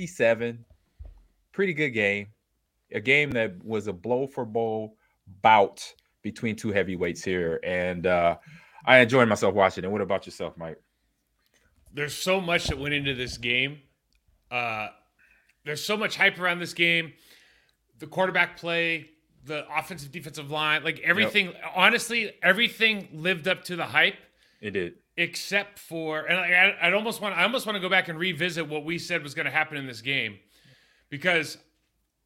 [0.00, 0.64] 57.
[1.52, 2.28] Pretty good game.
[2.92, 4.94] A game that was a blow for blow
[5.42, 5.84] bout
[6.22, 7.60] between two heavyweights here.
[7.62, 8.38] And uh,
[8.86, 9.90] I enjoyed myself watching it.
[9.90, 10.80] What about yourself, Mike?
[11.92, 13.80] There's so much that went into this game.
[14.50, 14.88] Uh,
[15.66, 17.12] there's so much hype around this game.
[17.98, 19.10] The quarterback play,
[19.44, 21.46] the offensive defensive line, like everything.
[21.46, 21.72] Yep.
[21.76, 24.16] Honestly, everything lived up to the hype.
[24.62, 28.08] It did except for and I, I almost want I almost want to go back
[28.08, 30.38] and revisit what we said was going to happen in this game
[31.10, 31.58] because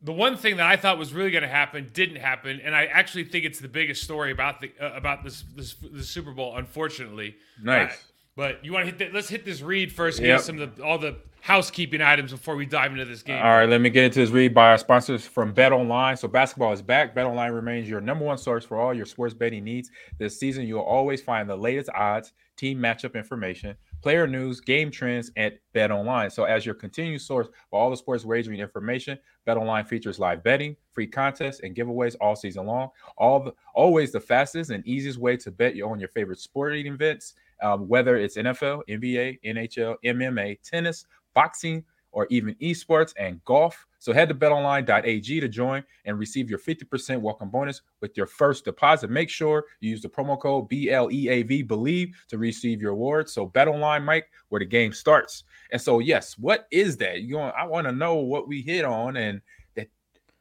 [0.00, 2.84] the one thing that I thought was really going to happen didn't happen, and I
[2.84, 6.56] actually think it's the biggest story about the uh, about this, this the Super Bowl.
[6.56, 7.92] Unfortunately, nice.
[7.92, 7.96] Uh,
[8.36, 9.14] but you want to hit that?
[9.14, 10.20] Let's hit this read first.
[10.20, 10.26] Yep.
[10.26, 13.36] Get some of the, all the housekeeping items before we dive into this game.
[13.36, 16.16] All right, let me get into this read by our sponsors from Bet Online.
[16.16, 17.14] So basketball is back.
[17.14, 19.90] Bet Online remains your number one source for all your sports betting needs.
[20.18, 25.32] This season, you'll always find the latest odds, team matchup information, player news, game trends
[25.36, 26.30] at Bet Online.
[26.30, 30.42] So as your continued source for all the sports wagering information, Bet Online features live
[30.42, 32.88] betting, free contests, and giveaways all season long.
[33.18, 37.34] All the, always the fastest and easiest way to bet on your favorite sporting events,
[37.62, 43.86] um, whether it's NFL, NBA, NHL, MMA, tennis boxing, or even esports and golf.
[43.98, 48.64] So head to betonline.ag to join and receive your 50% welcome bonus with your first
[48.64, 49.10] deposit.
[49.10, 53.28] Make sure you use the promo code BLEAV believe to receive your award.
[53.28, 55.44] So betonline, Mike, where the game starts.
[55.72, 57.22] And so, yes, what is that?
[57.22, 59.40] You want I want to know what we hit on and
[59.74, 59.88] that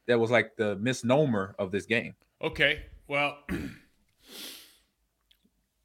[0.06, 2.14] that was like the misnomer of this game.
[2.40, 2.82] Okay.
[3.08, 3.38] Well,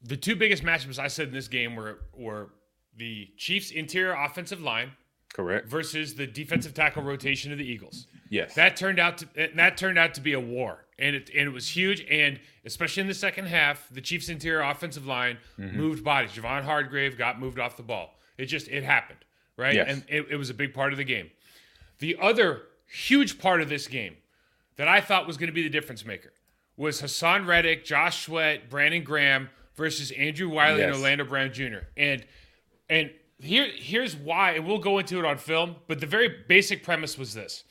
[0.02, 2.50] the two biggest matchups I said in this game were were
[2.96, 4.92] the Chiefs' interior offensive line
[5.32, 5.68] Correct.
[5.68, 8.06] Versus the defensive tackle rotation of the Eagles.
[8.30, 8.54] Yes.
[8.54, 10.84] That turned out to that turned out to be a war.
[10.98, 12.04] And it and it was huge.
[12.10, 15.76] And especially in the second half, the Chiefs interior offensive line mm-hmm.
[15.76, 16.32] moved bodies.
[16.32, 18.18] Javon Hargrave got moved off the ball.
[18.38, 19.20] It just it happened.
[19.56, 19.76] Right.
[19.76, 19.86] Yes.
[19.88, 21.30] And it, it was a big part of the game.
[22.00, 24.16] The other huge part of this game
[24.76, 26.32] that I thought was going to be the difference maker
[26.76, 30.86] was Haason Reddick, Josh Sweat, Brandon Graham versus Andrew Wylie yes.
[30.86, 31.84] and Orlando Brown Jr.
[31.96, 32.24] And
[32.90, 35.76] and here here's why, and we'll go into it on film.
[35.86, 37.64] But the very basic premise was this: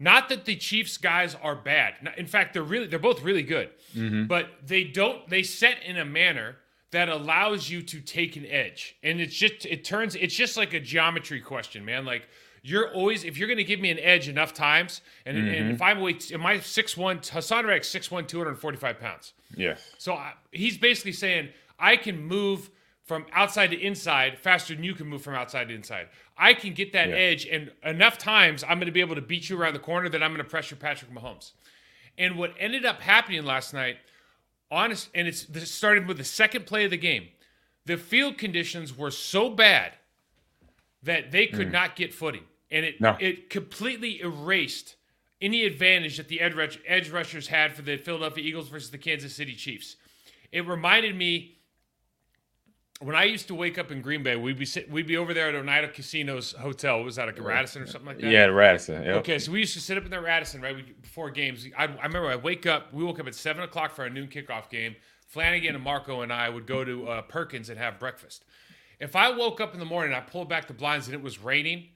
[0.00, 1.94] not that the Chiefs guys are bad.
[2.16, 4.26] In fact, they're really they're both really good, mm-hmm.
[4.26, 6.56] but they don't they set in a manner
[6.90, 10.72] that allows you to take an edge, and it's just it turns it's just like
[10.72, 12.04] a geometry question, man.
[12.04, 12.28] Like
[12.62, 15.54] you're always if you're going to give me an edge enough times, and, mm-hmm.
[15.54, 17.18] and if I'm weight, am I six one?
[17.18, 19.34] Haason Reddick six one, two hundred forty five pounds.
[19.56, 19.92] Yes.
[19.98, 22.70] So I, he's basically saying I can move
[23.04, 26.08] from outside to inside faster than you can move from outside to inside.
[26.36, 27.16] I can get that yeah.
[27.16, 30.08] edge, and enough times I'm going to be able to beat you around the corner
[30.08, 31.52] that I'm going to pressure Patrick Mahomes.
[32.16, 33.96] And what ended up happening last night,
[34.70, 37.28] honest, and it's this started with the second play of the game.
[37.84, 39.92] The field conditions were so bad
[41.02, 41.72] that they could mm.
[41.72, 43.16] not get footing, and it no.
[43.18, 44.94] it completely erased
[45.40, 49.34] any advantage that the edge, edge rushers had for the Philadelphia Eagles versus the Kansas
[49.34, 49.96] City Chiefs.
[50.52, 51.58] It reminded me
[53.02, 55.34] when I used to wake up in Green Bay, we'd be sit, we'd be over
[55.34, 57.02] there at Oneida Casino's hotel.
[57.02, 58.30] Was that a Radisson or something like that?
[58.30, 59.02] Yeah, Radisson.
[59.02, 59.16] Yep.
[59.16, 61.66] Okay, so we used to sit up in the Radisson right before games.
[61.76, 62.92] I, I remember I wake up.
[62.92, 64.94] We woke up at seven o'clock for our noon kickoff game.
[65.26, 68.44] Flanagan and Marco and I would go to uh, Perkins and have breakfast.
[69.00, 71.38] If I woke up in the morning, I pulled back the blinds and it was
[71.42, 71.88] raining.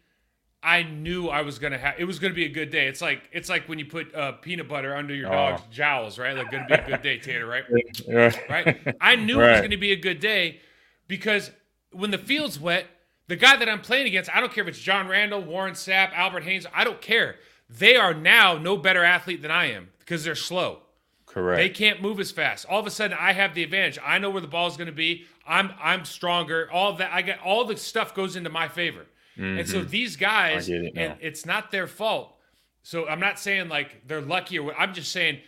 [0.62, 1.94] I knew I was gonna have.
[1.98, 2.88] It was gonna be a good day.
[2.88, 5.70] It's like it's like when you put uh, peanut butter under your dog's oh.
[5.70, 6.34] jowls, right?
[6.36, 7.64] Like gonna be a good day, Tater, right?
[8.50, 8.96] right.
[9.00, 9.50] I knew right.
[9.50, 10.60] it was gonna be a good day
[11.08, 11.50] because
[11.92, 12.86] when the field's wet,
[13.28, 16.12] the guy that I'm playing against, I don't care if it's John Randle, Warren Sapp,
[16.12, 17.36] Albert Haynes, I don't care.
[17.68, 20.80] They are now no better athlete than I am because they're slow.
[21.26, 21.58] Correct.
[21.58, 22.64] They can't move as fast.
[22.66, 23.98] All of a sudden, I have the advantage.
[24.04, 25.26] I know where the ball is going to be.
[25.46, 26.68] I'm I'm stronger.
[26.72, 29.06] All that I get, all the stuff goes into my favor.
[29.36, 29.58] Mm-hmm.
[29.58, 29.90] And so mm-hmm.
[29.90, 32.34] these guys, it and it's not their fault.
[32.82, 34.76] So I'm not saying like they're lucky or what.
[34.78, 35.40] I'm just saying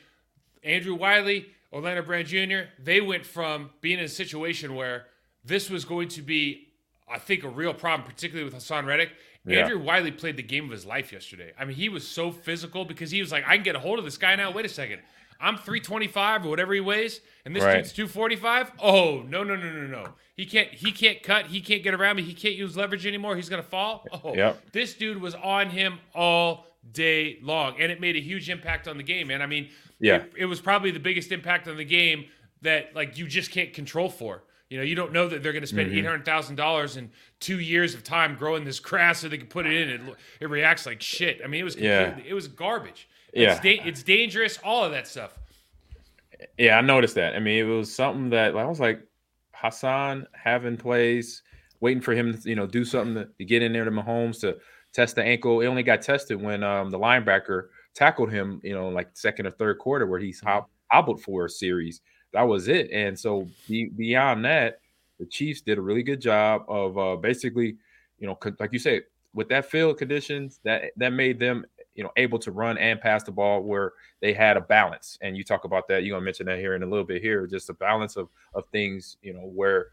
[0.63, 2.71] Andrew Wylie, Orlando Brown Jr.
[2.83, 5.07] They went from being in a situation where
[5.45, 6.69] this was going to be,
[7.11, 9.11] I think, a real problem, particularly with Haason Reddick.
[9.47, 9.61] Yeah.
[9.61, 11.53] Andrew Wylie played the game of his life yesterday.
[11.59, 13.99] I mean, he was so physical because he was like, I can get a hold
[13.99, 14.51] of this guy now.
[14.51, 15.01] Wait a second.
[15.41, 17.77] I'm 325 or whatever he weighs, and this Right.
[17.77, 18.73] dude's 245.
[18.81, 20.15] Oh no no no no no.
[20.35, 21.47] He can't he can't cut.
[21.47, 22.23] He can't get around me.
[22.25, 23.37] He can't use leverage anymore.
[23.37, 24.05] He's gonna fall.
[24.25, 24.73] Oh, Yep.
[24.73, 28.97] this dude was on him all day long, and it made a huge impact on
[28.97, 29.29] the game.
[29.29, 29.69] Man, I mean,
[30.01, 30.17] Yeah.
[30.17, 32.25] it, it was probably the biggest impact on the game
[32.63, 34.43] that like you just can't control for.
[34.71, 35.99] You know, you don't know that they're going to spend Mm-hmm.
[35.99, 37.11] eight hundred thousand dollars in
[37.41, 39.89] two years of time growing this grass so they can put it in.
[39.89, 40.01] It
[40.41, 41.41] it reacts like shit.
[41.43, 42.19] I mean, it was Yeah.
[42.27, 43.09] it was garbage.
[43.33, 43.53] Yeah.
[43.53, 44.59] it's, da- it's dangerous.
[44.63, 45.39] All of that stuff.
[46.59, 47.35] Yeah, I noticed that.
[47.35, 49.01] I mean, it was something that I was like
[49.57, 51.43] Haason having plays,
[51.81, 54.41] waiting for him to, you know, do something to, to get in there to Mahomes
[54.41, 54.59] to
[54.93, 55.61] test the ankle.
[55.61, 59.51] It only got tested when um, the linebacker tackled him, you know, like second or
[59.51, 62.01] third quarter where he's hop, hobbled for a series.
[62.33, 62.91] That was it.
[62.91, 64.81] And so be, beyond that,
[65.19, 67.77] the Chiefs did a really good job of uh, basically,
[68.19, 69.03] you know, co- like you said,
[69.35, 71.65] with that field conditions, that that made them,
[71.95, 75.19] you know, able to run and pass the ball where they had a balance.
[75.21, 76.05] And you talk about that.
[76.05, 78.65] You're gonna mention that here in a little bit here, just a balance of of
[78.73, 79.89] things, you know, where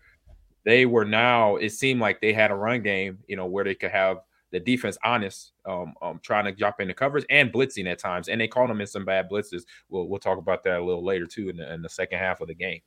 [0.63, 3.75] they were now, it seemed like they had a run game, you know, where they
[3.75, 4.21] could have
[4.55, 8.29] the defense honest, um, um trying to drop into covers and blitzing at times.
[8.29, 9.63] And they caught them in some bad blitzes.
[9.89, 12.41] We'll we'll talk about that a little later too in the, in the second half
[12.41, 12.81] of the game.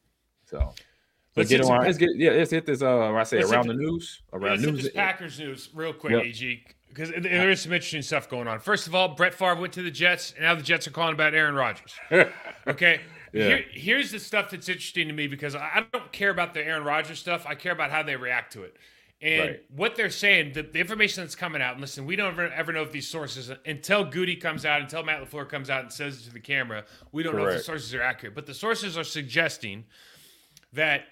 [0.47, 0.73] So
[1.37, 1.85] Let's get on.
[1.85, 2.31] Let's get yeah.
[2.31, 2.83] Let's hit this.
[2.83, 4.23] Uh, I say around the news.
[4.33, 4.85] Around news.
[4.85, 6.25] this Packers news real quick, Yep.
[6.25, 8.59] AG, because there is some interesting stuff going on.
[8.59, 11.15] First of all, Brett Favre went to the Jets, and now the Jets are calling
[11.15, 11.95] about Aaron Rodgers.
[12.67, 13.01] Okay.
[13.33, 13.45] Yeah.
[13.45, 16.85] Here, here's the stuff that's interesting to me because I don't care about the Aaron
[16.85, 17.47] Rodgers stuff.
[17.47, 18.77] I care about how they react to it.
[19.21, 19.65] And Right.
[19.75, 22.73] what they're saying, the, the information that's coming out, and listen, we don't ever, ever
[22.73, 26.21] know if these sources, until Gutey comes out, until Matt LaFleur comes out and says
[26.21, 28.37] it to the camera, we don't know if the sources are accurate.
[28.37, 29.85] But the sources are suggesting
[30.73, 31.07] that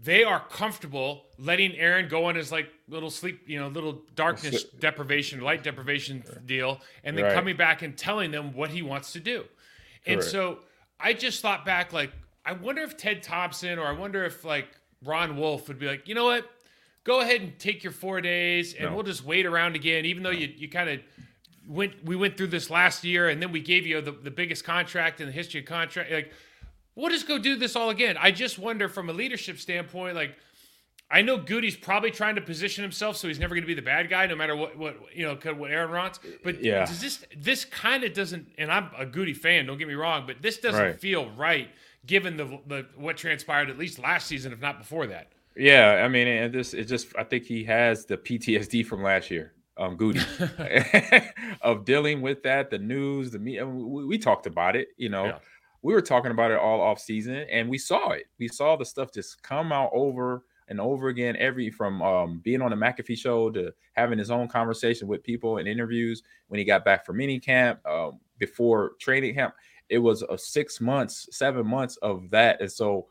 [0.00, 4.64] they are comfortable letting Aaron go on his like little sleep, you know, little darkness
[4.80, 7.34] deprivation, light deprivation deal, and then Right.
[7.34, 9.44] coming back and telling them what he wants to do.
[10.06, 10.30] And Correct.
[10.30, 10.60] so
[10.98, 12.10] I just thought back, like,
[12.44, 14.68] I wonder if Ted Thompson or I wonder if like
[15.04, 16.50] Ron Wolf would be like, you know what?
[17.04, 18.94] Go ahead and take your four days and No.
[18.94, 21.00] we'll just wait around again, even though you, you kind of
[21.66, 24.64] went we went through this last year and then we gave you the, the biggest
[24.64, 26.10] contract in the history of contract.
[26.12, 26.32] Like,
[26.94, 28.16] we'll just go do this all again.
[28.20, 30.36] I just wonder from a leadership standpoint, like
[31.10, 33.82] I know Gutey's probably trying to position himself so he's never going to be the
[33.82, 36.20] bad guy, no matter what what you know what Aaron wants.
[36.44, 36.86] But Yeah.
[36.86, 39.66] does this this kind of doesn't, and I'm a Gutey fan.
[39.66, 41.00] Don't get me wrong, but this doesn't Right.
[41.00, 41.68] feel right
[42.06, 45.32] given the the what transpired at least last season, if not before that.
[45.56, 49.30] Yeah, I mean, and this it just I think he has the PTSD from last
[49.30, 50.22] year, um, Gutey,
[51.62, 53.62] of dealing with that, the news, the me.
[53.62, 55.26] We, we talked about it, you know.
[55.26, 55.38] Yeah.
[55.82, 58.26] We were talking about it all off season, and we saw it.
[58.38, 61.36] We saw the stuff just come out over and over again.
[61.36, 65.58] Every from um, being on the McAfee show to having his own conversation with people
[65.58, 69.54] and interviews when he got back from mini camp, um, before training camp.
[69.88, 73.08] It was a six months, seven months of that, and so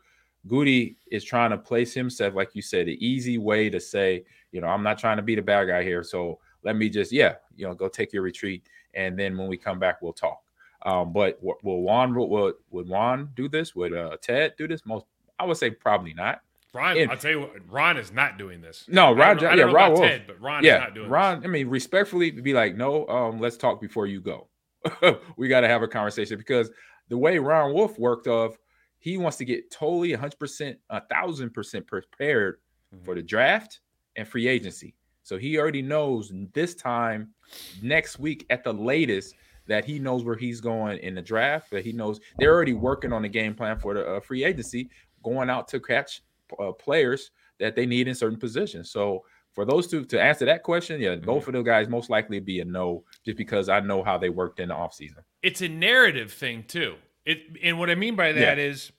[0.48, 4.60] Gutey is trying to place himself, like you said, the easy way to say, you
[4.60, 6.02] know, I'm not trying to be the bad guy here.
[6.02, 8.64] So let me just, yeah, you know, go take your retreat.
[8.94, 10.42] And then when we come back, we'll talk.
[10.84, 13.74] Um, but w- will Juan, will, would Juan do this?
[13.76, 14.84] Would uh, Ted do this?
[14.84, 15.06] Most,
[15.38, 16.40] I would say probably not.
[16.74, 18.84] Ron, And- I'll tell you what, Ron is not doing this.
[18.88, 20.04] No, I don't Ron, know- I yeah, don't know Ron Wolf.
[20.04, 23.38] Ted, but Ron is yeah, not doing Ron, I mean, respectfully be like, no, um,
[23.40, 24.48] let's talk before you go.
[25.36, 26.70] we got to have a conversation because
[27.08, 28.56] the way Ron Wolf worked of,
[29.02, 32.58] he wants to get totally 100%, a thousand percent prepared
[32.94, 33.04] Mhm.
[33.04, 33.80] for the draft
[34.16, 34.94] and free agency.
[35.24, 37.34] So he already knows this time
[37.82, 39.34] next week at the latest
[39.66, 41.70] that he knows where he's going in the draft.
[41.70, 44.90] That he knows they're already working on the game plan for the uh, free agency,
[45.22, 46.22] going out to catch
[46.58, 48.90] uh, players that they need in certain positions.
[48.90, 52.40] So for those two to answer that question, yeah, both of those guys most likely
[52.40, 55.22] be a no, just because I know how they worked in the offseason.
[55.42, 56.96] it's a narrative thing too.
[57.24, 58.64] It and what I mean by that Yeah.
[58.64, 58.92] is,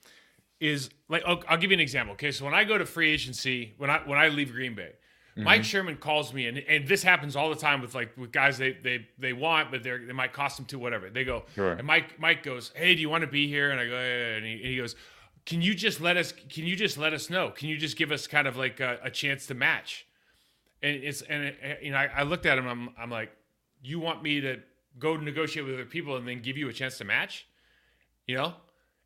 [0.60, 2.14] is like I'll, I'll give you an example.
[2.14, 4.92] Okay, so when I go to free agency, when I when I leave Green Bay,
[5.36, 5.46] Mm-hmm.
[5.46, 8.60] Mike Sherman calls me, and and this happens all the time with like with guys
[8.60, 11.10] they they they want, but they they might cost them to whatever.
[11.10, 11.72] They go, Sure.
[11.72, 13.72] and Mike Mike goes, hey, do you want to be here?
[13.72, 14.96] And I go, yeah, and he, and he goes.
[15.46, 16.32] Can you just let us?
[16.32, 17.50] Can you just let us know?
[17.50, 20.06] Can you just give us kind of like a, a chance to match?
[20.84, 22.68] And it's and it, you know I, I looked at him.
[22.68, 23.32] I'm I'm like,
[23.82, 24.60] you want me to
[25.00, 27.46] go negotiate with other people and then give you a chance to match?
[28.28, 28.54] You know?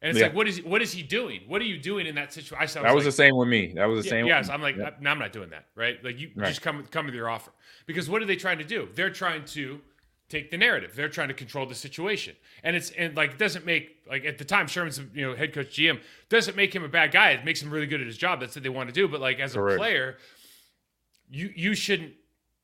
[0.01, 0.27] And it's Yeah.
[0.27, 1.41] like, what is what is he doing?
[1.47, 2.57] What are you doing in that situation?
[2.59, 3.73] I was, That was like, the same with me.
[3.75, 4.27] That was the yeah, same.
[4.27, 4.53] yeah, so.
[4.53, 6.03] I'm like, no, I'm not doing that, right?
[6.03, 6.47] Like you Right.
[6.49, 7.51] just come come with your offer
[7.87, 8.87] because what are they trying to do?
[8.93, 9.81] They're trying to
[10.29, 10.93] take the narrative.
[10.95, 14.37] They're trying to control the situation, and it's and like it doesn't make like at
[14.37, 17.31] the time Sherman's you know head coach GM doesn't make him a bad guy.
[17.31, 18.39] It makes him really good at his job.
[18.39, 19.07] That's what they want to do.
[19.07, 20.17] But like as a player,
[21.29, 22.13] you you shouldn't.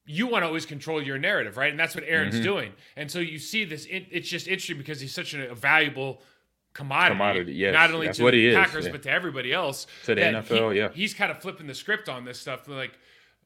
[0.06, 1.72] You want to always control your narrative, right?
[1.72, 2.44] And that's what Aaron's Mm-hmm.
[2.44, 2.74] doing.
[2.98, 3.86] And so you see this.
[3.86, 6.22] It, it's just interesting because he's such a, a valuable
[6.74, 7.16] commodity.
[7.16, 7.74] Commodity, yes.
[7.74, 8.92] Not only That's to the Packers, yeah.
[8.92, 9.88] but to everybody else.
[10.06, 10.90] To the NFL, he- yeah.
[10.94, 12.66] He's kind of flipping the script on this stuff.
[12.66, 12.98] They're like,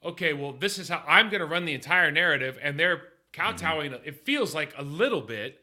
[0.03, 3.01] okay, well, this is how I'm going to run the entire narrative, and they're
[3.33, 3.93] kowtowing.
[4.05, 5.61] It feels like a little bit.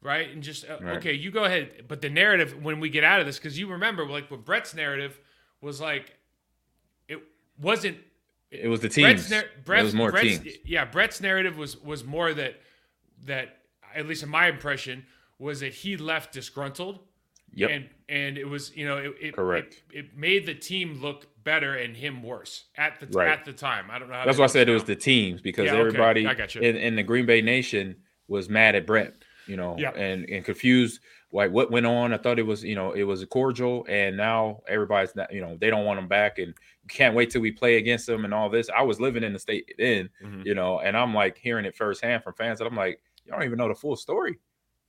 [0.00, 0.30] Right.
[0.30, 0.96] And just, uh, Right.
[0.96, 1.84] okay, you go ahead.
[1.86, 4.74] But the narrative, when we get out of this, because you remember, like, when Brett's
[4.74, 5.20] narrative
[5.60, 6.16] was like,
[7.06, 7.22] it
[7.56, 7.98] wasn't
[8.50, 9.28] It was the teams.
[9.28, 10.56] Brett's, nar- it was more Brett's- teams.
[10.64, 12.60] Yeah, Brett's narrative was was more that
[13.26, 13.58] that
[13.94, 15.06] at least in my impression
[15.42, 17.00] was that he left disgruntled.
[17.54, 17.70] Yep.
[17.70, 19.82] And and it was you know it it, Correct.
[19.92, 23.28] it, it made the team look better and him worse at the Right.
[23.28, 23.90] at the time.
[23.90, 24.14] I don't know.
[24.14, 25.80] How That's why I said it was the teams because Yeah, okay.
[25.80, 26.60] everybody you.
[26.62, 27.96] in, in the Green Bay Nation
[28.28, 29.14] was mad at Brett,
[29.46, 29.90] you know, Yeah.
[29.90, 32.14] and and confused like what went on.
[32.14, 35.40] I thought it was, you know, it was a cordial, and now everybody's not, you
[35.42, 36.54] know, they don't want him back, and
[36.88, 38.68] can't wait till we play against them and all this.
[38.74, 40.44] I was living in the state then, Mhm.
[40.46, 43.42] you know, and I'm like hearing it firsthand from fans, and I'm like, you don't
[43.44, 44.38] even know the full story.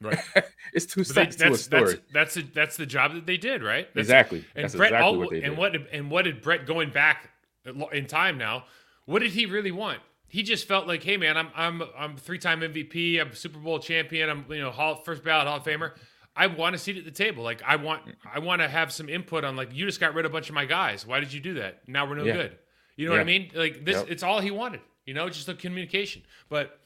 [0.04, 0.20] Right.
[0.74, 1.84] it's two they- sides to a that's story.
[1.86, 3.88] that's that's the, that's the job that they did, right?
[3.88, 4.46] That's- exactly.
[4.56, 5.46] And That's Brett, exactly all- what they did.
[5.50, 7.30] and what and what did Brett going back
[7.92, 8.66] in time now?
[9.06, 10.00] What did he really want?
[10.28, 13.60] He just felt like, hey man, I'm I'm I'm three time MVP, I'm a Super
[13.60, 15.92] Bowl champion, I'm you know Hall, first ballot Hall of Famer.
[16.36, 17.44] I want a seat at the table.
[17.44, 18.02] Like I want
[18.34, 20.50] I want to have some input on like you just got rid of a bunch
[20.50, 21.06] of my guys.
[21.06, 21.88] Why did you do that?
[21.88, 22.34] Now we're no Yeah.
[22.34, 22.58] good.
[22.96, 23.52] You know what I mean?
[23.54, 24.08] Like this, Yep.
[24.10, 24.82] it's all he wanted.
[25.06, 26.24] You know, just the communication.
[26.50, 26.80] But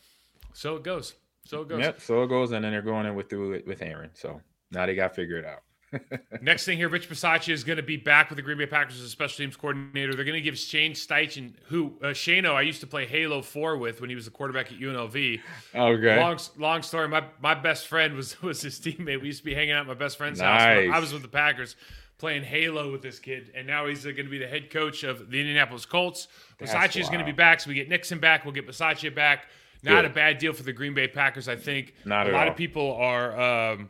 [0.54, 1.14] so it goes.
[1.48, 1.80] So it goes.
[1.80, 4.12] Yep, so it goes, and then they're going in with through it with Aaron.
[4.14, 5.62] So now they got to figure it out.
[6.42, 8.98] Next thing here, Rich Bisaccia is going to be back with the Green Bay Packers
[8.98, 10.14] as a special teams coordinator.
[10.14, 13.78] They're going to give Shane Steichen, who uh, Shano I used to play Halo Four
[13.78, 15.40] with when he was the quarterback at UNLV.
[15.76, 16.20] Oh, okay.
[16.20, 17.08] Long long story.
[17.08, 19.22] My my best friend was was his teammate.
[19.22, 20.62] We used to be hanging out at my best friend's house.
[20.62, 21.76] when I was with the Packers
[22.18, 25.04] playing Halo with this kid, and now he's uh, going to be the head coach
[25.04, 26.28] of the Indianapolis Colts.
[26.60, 28.44] Bisaccia is going to be back, so we get Nixon back.
[28.44, 29.46] We'll get Bisaccia back.
[29.84, 30.06] Not Good.
[30.06, 31.94] a bad deal for the Green Bay Packers, I think.
[32.06, 32.52] Not a lot all.
[32.52, 33.40] of people are.
[33.74, 33.90] Um,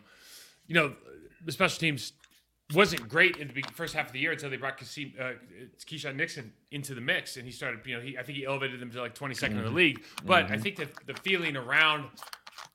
[0.68, 0.94] you know,
[1.46, 2.14] the special teams
[2.74, 5.32] wasn't great in the first half of the year until they brought Kasim, uh,
[5.86, 7.80] Keisean Nixon into the mix, and he started.
[7.86, 9.64] You know, he I think he elevated them to like 22nd in Mm-hmm.
[9.64, 10.04] the league.
[10.26, 12.06] But I think that the feeling around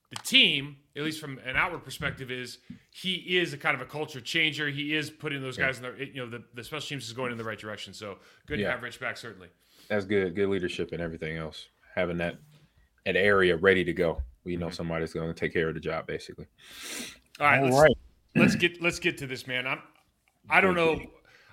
[0.09, 2.57] the team, at least from an outward perspective, is
[2.91, 4.69] he is a kind of a culture changer.
[4.69, 7.31] He is putting those guys in the you know the, the special teams is going
[7.31, 7.93] in the right direction.
[7.93, 8.17] So
[8.47, 9.49] good to have Rich back certainly.
[9.89, 10.33] That's good.
[10.35, 11.67] Good leadership and everything else.
[11.95, 12.37] Having that
[13.05, 14.21] that area ready to go.
[14.43, 14.61] We Mm-hmm.
[14.61, 16.47] know somebody's going to take care of the job, basically.
[17.39, 17.97] All right, All let's, right.
[18.35, 19.65] let's get let's get to this, man.
[19.67, 19.79] I'm
[20.49, 20.99] I don't know.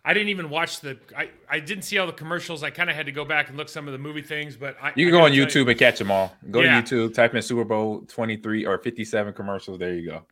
[0.04, 0.98] I didn't even watch the.
[1.16, 2.62] I, I didn't see all the commercials.
[2.64, 4.76] I kind of had to go back and look some of the movie things, but
[4.82, 6.34] I, You I can go on gotta tell YouTube and catch them all.
[6.50, 6.80] Go Yeah.
[6.80, 9.78] to YouTube, type in Super Bowl 23 or 57 commercials.
[9.78, 10.22] There you go.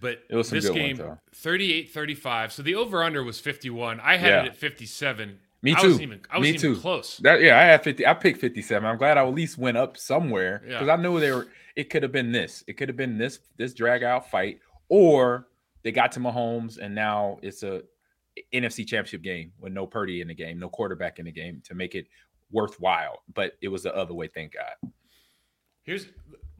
[0.00, 2.52] But It was some this good game, ones, 38 35.
[2.54, 4.00] So the over under was 51.
[4.00, 4.42] I had Yeah.
[4.44, 5.38] it at 57.
[5.62, 5.86] Me I too.
[5.88, 6.80] wasn't even, I Me wasn't even too.
[6.80, 7.16] close.
[7.18, 8.06] That yeah, I had 50.
[8.06, 8.86] I picked 57.
[8.88, 10.78] I'm glad I at least went up somewhere Yeah.
[10.78, 11.48] because I knew they were.
[11.76, 12.64] It could have been this.
[12.66, 15.48] It could have been this this drag out fight, or
[15.82, 17.82] they got to Mahomes and now it's a
[18.54, 21.74] NFC Championship game with no Purdy in the game, no quarterback in the game to
[21.74, 22.06] make it
[22.50, 23.22] worthwhile.
[23.34, 24.28] But it was the other way.
[24.28, 24.90] Thank God.
[25.82, 26.06] Here's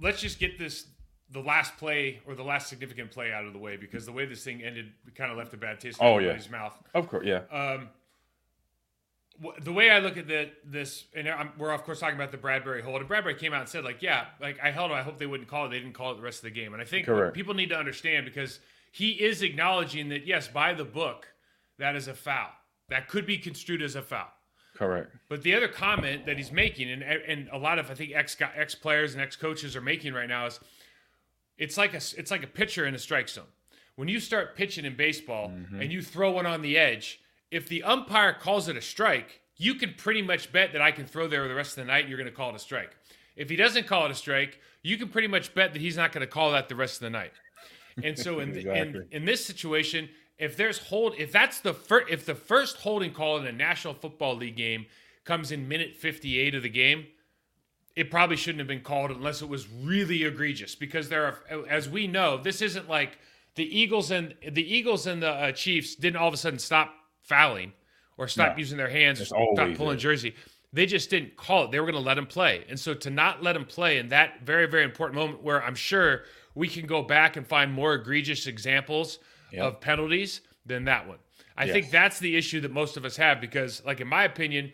[0.00, 0.88] let's just get this
[1.30, 4.26] the last play or the last significant play out of the way because the way
[4.26, 6.28] this thing ended kind of left a bad taste in Oh, yeah.
[6.28, 6.76] everybody's mouth.
[6.95, 7.42] Of course, yeah.
[7.52, 7.88] Um,
[9.63, 12.39] the way I look at the, this, and I'm, we're of course talking about the
[12.39, 14.97] Bradbury hold, and Bradbury came out and said, like, yeah, like I held him.
[14.97, 15.71] I hope they wouldn't call it.
[15.71, 16.73] They didn't call it the rest of the game.
[16.73, 17.35] And I think Correct.
[17.35, 18.61] people need to understand because
[18.93, 21.29] he is acknowledging that yes, by the book,
[21.79, 22.51] that is a foul.
[22.89, 24.29] That could be construed as a foul.
[24.75, 25.15] Correct.
[25.29, 28.37] But the other comment that he's making, and and a lot of I think ex
[28.41, 30.61] ex players and ex coaches are making right now is,
[31.59, 33.45] it's like a it's like a pitcher in a strike zone.
[33.97, 35.81] When you start pitching in baseball mm-hmm.
[35.81, 39.75] and you throw one on the edge, if the umpire calls it a strike, you
[39.75, 42.00] can pretty much bet that I can throw there the rest of the night.
[42.00, 42.97] and You're going to call it a strike.
[43.37, 46.12] If he doesn't call it a strike, you can pretty much bet that he's not
[46.12, 47.33] going to call that the rest of the night.
[48.02, 49.00] And so in, Exactly.
[49.00, 53.12] in in this situation, if there's hold, if that's the first, if the first holding
[53.12, 54.87] call in a National Football League game
[55.25, 57.07] comes in minute 58 of the game,
[57.95, 60.75] it probably shouldn't have been called unless it was really egregious.
[60.75, 63.19] Because there are, as we know, this isn't like
[63.57, 66.95] the Eagles and the Eagles and the uh, Chiefs didn't all of a sudden stop
[67.23, 67.73] fouling
[68.17, 68.59] or stop No.
[68.59, 70.03] using their hands or stop pulling is.
[70.03, 70.35] jersey.
[70.73, 71.71] They just didn't call it.
[71.73, 72.65] They were going to let him play.
[72.69, 75.75] And so to not let him play in that very, very important moment where I'm
[75.75, 76.25] sure
[76.55, 79.19] we can go back and find more egregious examples
[79.53, 79.65] Yep.
[79.65, 81.19] of penalties than that one.
[81.57, 81.73] I Yes.
[81.73, 84.73] think that's the issue that most of us have because, like in my opinion,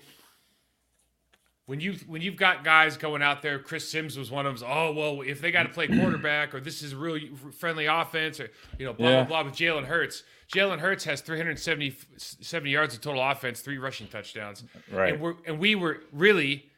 [1.67, 4.69] when you when you've got guys going out there, Chris Sims was one of them.
[4.71, 8.39] Oh well, if they got to play quarterback or this is a really friendly offense
[8.41, 9.25] or you know blah Yeah.
[9.25, 10.23] blah blah with Jalen Hurts.
[10.53, 15.13] Jalen Hurts has 370 70 yards of total offense, three rushing touchdowns, Right.
[15.15, 16.71] And we're and we were really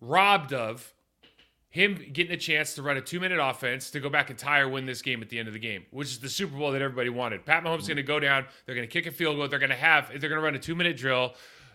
[0.00, 0.92] robbed of
[1.70, 4.60] him getting a chance to run a two minute offense to go back and tie
[4.60, 6.70] or win this game at the end of the game, which is the Super Bowl
[6.70, 7.44] that everybody wanted.
[7.44, 8.44] Pat Mahomes is going to go down.
[8.66, 9.48] They're going to kick a field goal.
[9.48, 11.34] They're going to have, they're going to run a two minute drill.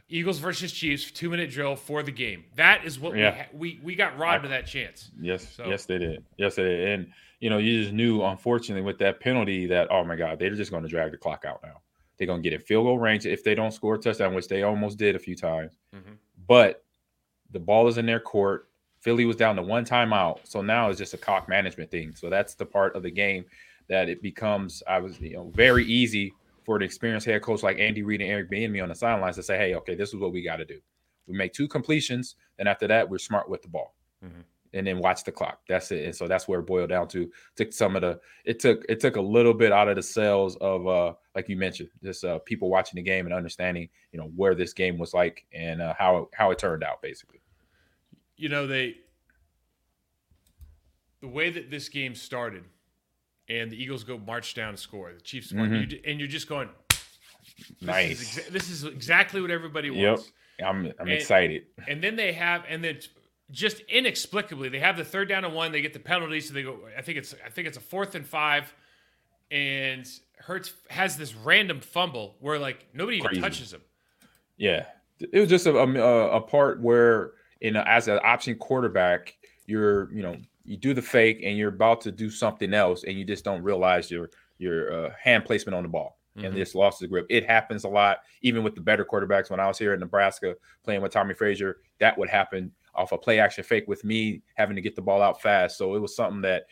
[0.09, 2.43] Eagles versus Chiefs, two minute drill for the game.
[2.55, 3.31] That is what Yeah.
[3.31, 5.11] we, ha- we we got robbed of that chance.
[5.21, 6.23] Yes, So- yes, they did.
[6.37, 6.87] Yes, they did.
[6.89, 10.49] And you know, you just knew, unfortunately, with that penalty, that oh my god, they're
[10.55, 11.81] just going to drag the clock out now.
[12.17, 14.47] They're going to get in field goal range if they don't score a touchdown, which
[14.49, 15.71] they almost did a few times.
[15.95, 16.17] Mhm.
[16.47, 16.83] But
[17.51, 18.67] the ball is in their court.
[18.99, 22.13] Philly was down to one timeout, so now it's just a clock management thing.
[22.13, 23.45] So that's the part of the game
[23.87, 24.83] that it becomes.
[24.85, 26.33] I was, you know, very easy
[26.69, 29.41] for an experienced head coach like Andy Reid and Eric Bieniemy on the sidelines to
[29.41, 30.79] say, "Hey, okay, this is what we got to do.
[31.25, 34.43] We make two completions, then after that, we're smart with the ball." Mhm.
[34.73, 35.61] and then watch the clock.
[35.67, 36.05] That's it.
[36.05, 37.31] And so that's where it boiled down to.
[37.55, 40.57] Took some of the it took it took a little bit out of the cells
[40.57, 44.27] of uh like you mentioned, just uh people watching the game and understanding, you know,
[44.35, 47.39] where this game was like and uh, how how it turned out basically.
[48.37, 48.97] you know they
[51.21, 52.63] the way that this game started
[53.49, 55.91] and the eagles go march down to score the chiefs score, Mhm.
[55.91, 56.69] you and you're just going
[57.57, 58.21] this Nice.
[58.21, 59.95] is, exa- this is exactly what everybody Yep.
[60.17, 60.31] wants
[60.63, 61.65] I'm I'm And- excited.
[61.87, 62.99] and then they have and then
[63.51, 66.61] just inexplicably they have the third down and one they get the penalty so they
[66.63, 68.73] go i think it's i think it's a fourth and five
[69.51, 73.41] and Hurts has this random fumble where like nobody even Crazy.
[73.41, 73.81] touches him
[74.57, 74.85] Yeah.
[75.19, 80.09] It was just a a, a part where in a, as an option quarterback, you're,
[80.13, 80.37] you know,
[80.69, 83.63] you do the fake and you're about to do something else and you just don't
[83.63, 86.15] realize your your uh, hand placement on the ball.
[86.37, 86.45] Mhm.
[86.45, 87.25] and just lost the grip.
[87.29, 89.49] It happens a lot, even with the better quarterbacks.
[89.49, 93.17] When I was here in Nebraska playing with Tommy Frazier, that would happen off a
[93.17, 95.75] play action fake with me having to get the ball out fast.
[95.77, 96.65] So it was something that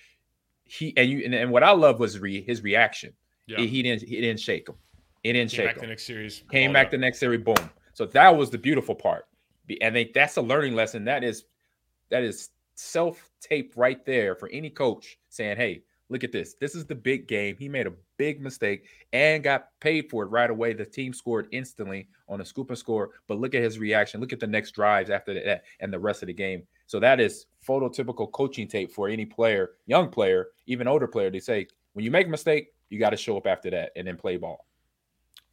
[0.63, 3.13] he and you and, and what I love was re, his reaction.
[3.47, 4.75] yeah He, he didn't he didn't shake him.
[5.23, 5.81] It didn't came shake back him.
[5.81, 6.91] the next series Came back up.
[6.91, 7.55] the next series, boom.
[7.93, 9.25] So that was the beautiful part.
[9.81, 11.03] And they, that's a learning lesson.
[11.05, 11.45] That is
[12.09, 16.55] that is self tape right there for any coach saying, "Hey, look at this.
[16.55, 17.57] This is the big game.
[17.57, 20.73] He made a big mistake and got paid for it right away.
[20.73, 23.11] The team scored instantly on a scoop and score.
[23.27, 24.21] But look at his reaction.
[24.21, 26.63] Look at the next drives after that and the rest of the game.
[26.85, 31.29] So that is phototypical coaching tape for any player, young player, even older player.
[31.29, 34.07] They say when you make a mistake, you got to show up after that and
[34.07, 34.65] then play ball.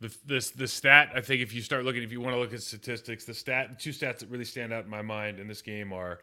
[0.00, 2.52] the this the stat I think if you start looking if you want to look
[2.52, 5.62] at statistics the stat two stats that really stand out in my mind in this
[5.62, 6.20] game are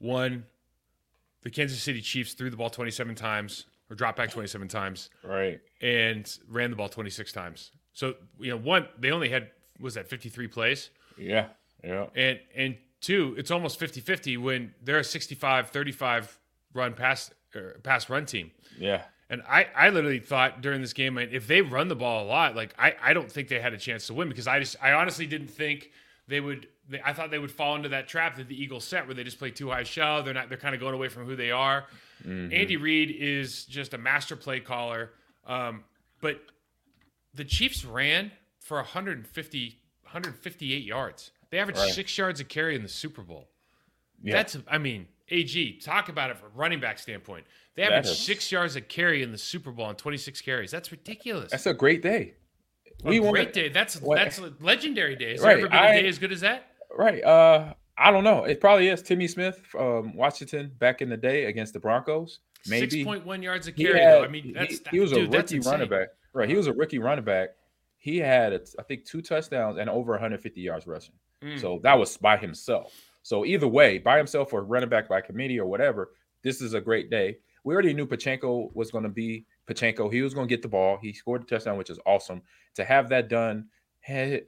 [0.00, 0.44] one
[1.42, 5.60] the Kansas City Chiefs threw the ball 27 times or dropped back 27 times Right.
[5.80, 10.08] and ran the ball 26 times so you know one they only had was that
[10.08, 11.46] 53 plays Yeah.
[11.84, 12.06] Yeah.
[12.16, 16.36] and and two it's almost 50-50 when they're a 65-35
[16.74, 17.30] run pass
[17.82, 19.02] pass run team Yeah.
[19.28, 22.54] and I, I literally thought during this game, if they run the ball a lot,
[22.56, 24.92] like I, I don't think they had a chance to win because I just I
[24.92, 25.90] honestly didn't think
[26.28, 26.68] they would.
[26.90, 29.24] They, I thought they would fall into that trap that the Eagles set, where they
[29.24, 30.22] just play too high shell.
[30.22, 30.48] They're not.
[30.48, 31.86] They're kind of going away from who they are.
[32.26, 35.12] Andy Reid is just a master play caller.
[35.46, 35.84] Um,
[36.20, 36.42] but
[37.32, 41.30] the Chiefs ran for 150, 158 yards.
[41.50, 41.92] They averaged Right.
[41.92, 43.48] six yards a carry in the Super Bowl.
[44.22, 44.34] Yeah.
[44.34, 47.46] That's, I mean, AG, talk about it from a running back standpoint.
[47.74, 50.70] They averaged is- six yards a carry in the Super Bowl on 26 carries.
[50.70, 51.50] That's ridiculous.
[51.50, 52.34] That's a great day.
[53.02, 53.70] a won great day.
[53.70, 55.30] That's What- that's a legendary day.
[55.32, 56.69] Has Right, ever been a I- day as good as that?
[56.96, 57.22] Right.
[57.22, 58.44] Uh I don't know.
[58.44, 62.38] It probably is Timmy Smith from Washington back in the day against the Broncos.
[62.66, 64.24] Maybe 6.1 yards a carry, had- though.
[64.24, 66.08] I mean, he- that's he, was a dude, that's rookie running back.
[66.32, 66.48] Right.
[66.48, 67.50] He was a rookie running back.
[67.98, 71.14] He had I think two touchdowns and over 150 yards rushing.
[71.44, 71.60] Mm.
[71.60, 72.94] So that was by himself.
[73.22, 76.80] So either way, by himself or running back by committee or whatever, this is a
[76.80, 77.36] great day.
[77.64, 80.08] We already knew Pacheco was going to be Pacheco.
[80.08, 80.98] He was going to get the ball.
[81.02, 82.40] He scored a touchdown, which is awesome.
[82.76, 83.66] To have that done,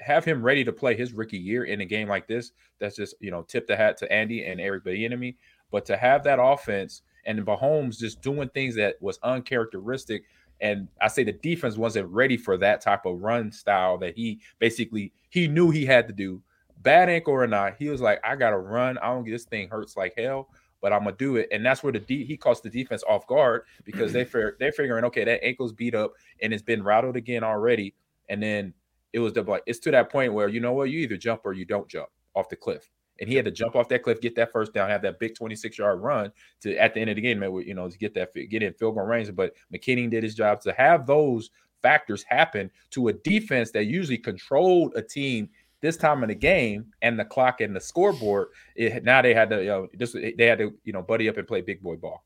[0.01, 3.15] have him ready to play his rookie year in a game like this, that's just
[3.21, 5.37] you know tip the hat to Andy and Eric Bieniemy.
[5.71, 10.25] But to have that offense and Mahomes just doing things that was uncharacteristic,
[10.61, 14.41] and I say the defense wasn't ready for that type of run style that he
[14.59, 16.43] basically he knew he had to do
[16.83, 18.99] bad ankle or not, he was like, I gotta run.
[18.99, 20.49] I don't get this thing hurts like hell,
[20.81, 21.49] but I'm gonna do it.
[21.53, 24.25] And that's where the D he caught the defense off guard because they
[24.59, 27.95] they're figuring, okay, that ankle's beat up and it's been rattled again already.
[28.29, 28.75] And then
[29.13, 31.43] it was the like it's to that point where you know what, you either jump
[31.45, 32.91] or you don't jump off the cliff.
[33.21, 35.35] And he had to jump off that cliff, get that first down, have that big
[35.37, 38.35] 26 yard run to at the end of the game, you know, to get that
[38.51, 39.35] get in field goal range.
[39.35, 41.51] But McKinney did his job to have those
[41.83, 45.51] factors happen to a defense that usually controlled a team
[45.83, 48.49] this time in the game and the clock and the scoreboard.
[48.77, 51.37] It, now they had to, you know, this they had to, you know, buddy up
[51.37, 52.25] and play big boy ball.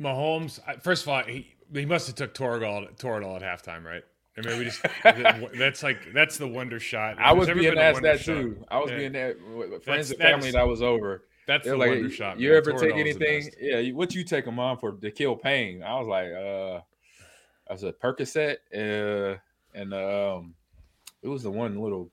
[0.00, 4.02] Mahomes, first of all, he, he must have took Toradol, Toradol at halftime, right?
[4.36, 4.82] I mean, we just
[5.58, 7.18] that's like that's the wonder shot.
[7.18, 8.64] I was being a wonder that shot- too.
[8.70, 8.96] I was Yeah.
[8.96, 9.36] being that
[9.84, 11.24] friends That's- and family that was over.
[11.46, 12.38] That's They're the like, wonder shot.
[12.38, 12.58] you man.
[12.58, 13.50] ever take Toradol's anything?
[13.60, 15.82] Yeah, what you take them on for to kill pain?
[15.82, 16.80] I was like, uh,
[17.68, 19.38] I was a Percocet, uh,
[19.74, 20.54] and um,
[21.20, 22.10] it was the one little.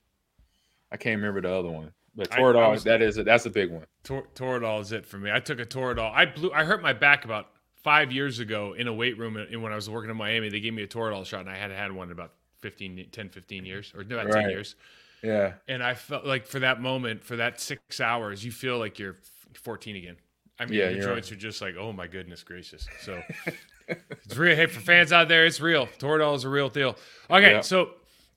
[0.91, 2.71] I can't remember the other one, but I- I Toradol.
[2.71, 3.85] was- that is a, that's a big one.
[4.03, 5.31] Tor- Toradol is it for me.
[5.31, 6.11] I took a Toradol.
[6.11, 6.51] I blew.
[6.51, 7.49] I hurt my back about
[7.83, 10.49] five years ago in a weight room and when I was working in Miami.
[10.49, 13.29] They gave me a Toradol shot, and I hadn't had one in about 15, 10,
[13.29, 14.75] 15 years, or about ten years.
[15.21, 18.99] Yeah, And I felt like for that moment, for that six hours, you feel like
[18.99, 19.15] you're
[19.53, 20.15] 14 again.
[20.57, 22.87] I mean, Yeah, your joints are just like, oh my goodness gracious.
[23.01, 23.21] So
[23.87, 24.55] it's real.
[24.55, 25.87] Hey, for fans out there, it's real.
[25.99, 26.95] Toradol is a real deal.
[27.29, 27.61] Okay, Yeah.
[27.61, 27.91] so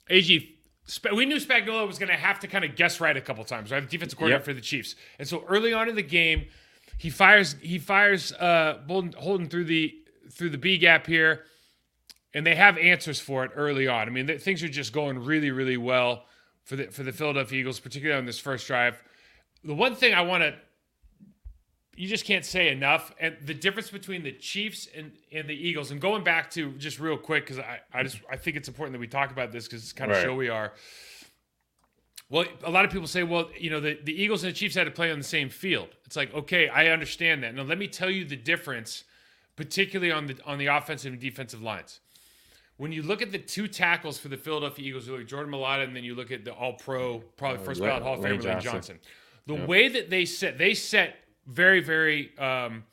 [0.08, 0.56] AG,
[1.14, 3.70] we knew Spagnuolo was going to have to kind of guess right a couple times,
[3.70, 3.88] right?
[3.88, 4.44] Defensive coordinator Yep.
[4.44, 6.46] for the Chiefs, and so early on in the game,
[6.98, 9.94] he fires he fires uh, Bolton, Holden through the
[10.30, 11.44] through the B gap here,
[12.34, 14.06] and they have answers for it early on.
[14.06, 16.24] I mean, th- things are just going really really well
[16.64, 19.02] for the for the Philadelphia Eagles, particularly on this first drive.
[19.64, 20.54] The one thing I want to
[21.94, 23.12] you just can't say enough.
[23.20, 26.98] And the difference between the Chiefs and, and the Eagles, and going back to just
[26.98, 29.66] real quick, because I, I just I think it's important that we talk about this
[29.66, 30.24] because it's kind of Right.
[30.24, 30.72] show we are.
[32.32, 34.74] Well, a lot of people say, well, you know, the, the Eagles and the Chiefs
[34.74, 35.90] had to play on the same field.
[36.06, 37.54] It's like, okay, I understand that.
[37.54, 39.04] Now let me tell you the difference,
[39.54, 42.00] particularly on the on the offensive and defensive lines.
[42.78, 45.52] When you look at the two tackles for the Philadelphia Eagles, you look at Jordan
[45.52, 48.14] Mailata, and then you look at the All Pro, probably Uh, first Lane- ballot Hall
[48.14, 48.72] of Famer Johnson.
[48.72, 48.98] Johnson.
[49.46, 51.16] The way that they set, they set
[51.46, 52.84] very, very um,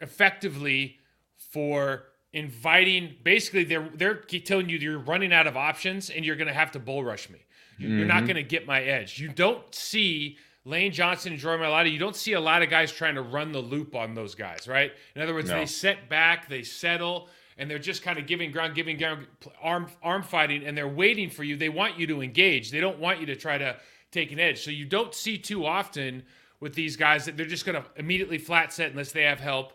[0.00, 0.96] effectively
[1.36, 3.16] for inviting.
[3.22, 6.70] Basically, they're they're telling you you're running out of options, and you're going to have
[6.70, 7.40] to bull rush me.
[7.78, 8.26] You- You're not mm-hmm.
[8.26, 9.18] going to get my edge.
[9.18, 11.90] You don't see Lane Johnson and Jordan Mailata.
[11.90, 14.68] You don't see a lot of guys trying to run the loop on those guys,
[14.68, 14.92] right?
[15.14, 15.56] In other words, No.
[15.56, 19.26] they set back, they settle, and they're just kind of giving ground, giving ground,
[19.62, 21.56] arm arm fighting, and they're waiting for you.
[21.56, 22.70] They want you to engage.
[22.70, 23.76] They don't want you to try to
[24.10, 24.62] take an edge.
[24.62, 26.22] So you don't see too often
[26.60, 29.72] with these guys that they're just going to immediately flat set unless they have help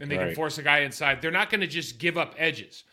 [0.00, 1.20] and they can force a guy inside.
[1.20, 2.84] They're not going to just give up edges.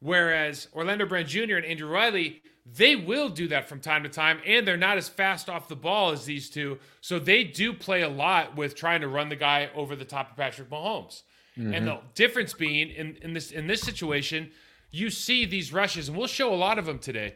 [0.00, 1.56] Whereas Orlando Brown Jr.
[1.56, 5.08] and Andrew Riley, they will do that from time to time, and they're not as
[5.08, 6.78] fast off the ball as these two.
[7.00, 10.30] So they do play a lot with trying to run the guy over the top
[10.30, 11.22] of Patrick Mahomes.
[11.56, 11.84] And mm-hmm.
[11.84, 14.52] the difference being in, in this in this situation,
[14.90, 17.34] you see these rushes, and we'll show a lot of them today,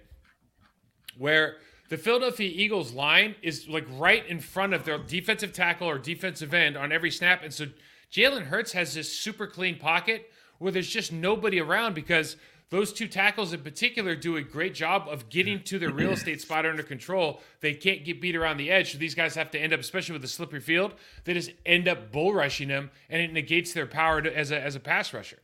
[1.18, 1.56] where
[1.90, 6.54] the Philadelphia Eagles line is like right in front of their defensive tackle or defensive
[6.54, 7.42] end on every snap.
[7.42, 7.66] And so
[8.12, 12.36] Jalen Hurts has this super clean pocket where there's just nobody around because
[12.70, 16.40] those two tackles in particular do a great job of getting to their real estate
[16.40, 17.40] spot under control.
[17.61, 18.92] They can't get beat around the edge.
[18.92, 21.87] So these guys have to end up, especially with the slippery field, they just end
[21.87, 25.14] up bull rushing them and it negates their power to, as, a, as a pass
[25.14, 25.38] rusher.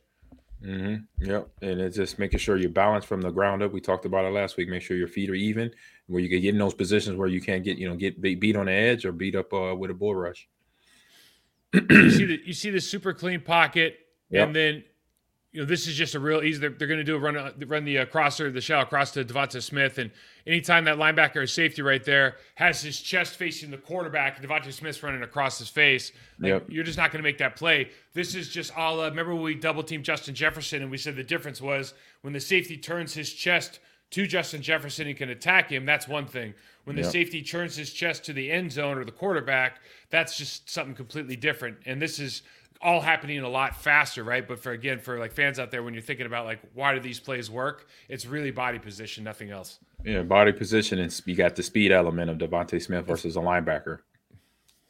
[0.65, 1.25] Mm-hmm.
[1.25, 3.73] Yep, and it's just making sure you're balanced from the ground up.
[3.73, 4.69] We talked about it last week.
[4.69, 5.71] Make sure your feet are even,
[6.07, 8.55] where you can get in those positions where you can't get, you know, get beat
[8.55, 10.47] on the edge or beat up uh, with a bull rush.
[11.73, 13.97] you see the you see the super clean pocket,
[14.29, 14.47] Yep.
[14.47, 14.83] and then
[15.53, 16.59] you know this is just a real easy.
[16.59, 19.11] They're, they're going to do a run uh, run the uh, crosser, the shell across
[19.11, 20.09] to DeVonta Smith, and
[20.47, 24.73] anytime that linebacker or safety right there has his chest facing the quarterback, and DeVonta
[24.73, 26.65] Smith's running across his face, like, Yep.
[26.69, 27.89] you're just not going to make that play.
[28.13, 28.99] This is just all.
[28.99, 32.33] Uh, remember when we double teamed Justin Jefferson, and we said the difference was when
[32.33, 35.85] the safety turns his chest to Justin Jefferson and can attack him.
[35.85, 36.53] That's one thing.
[36.83, 37.11] When the Yep.
[37.11, 41.35] safety turns his chest to the end zone or the quarterback, that's just something completely
[41.35, 41.77] different.
[41.85, 42.43] And this is
[42.83, 44.47] all happening a lot faster, right?
[44.47, 46.99] But for again, for like fans out there, when you're thinking about like why do
[46.99, 49.79] these plays work, it's really body position, nothing else.
[50.03, 53.99] Yeah, body position and you got the speed element of DeVonta Smith versus a linebacker.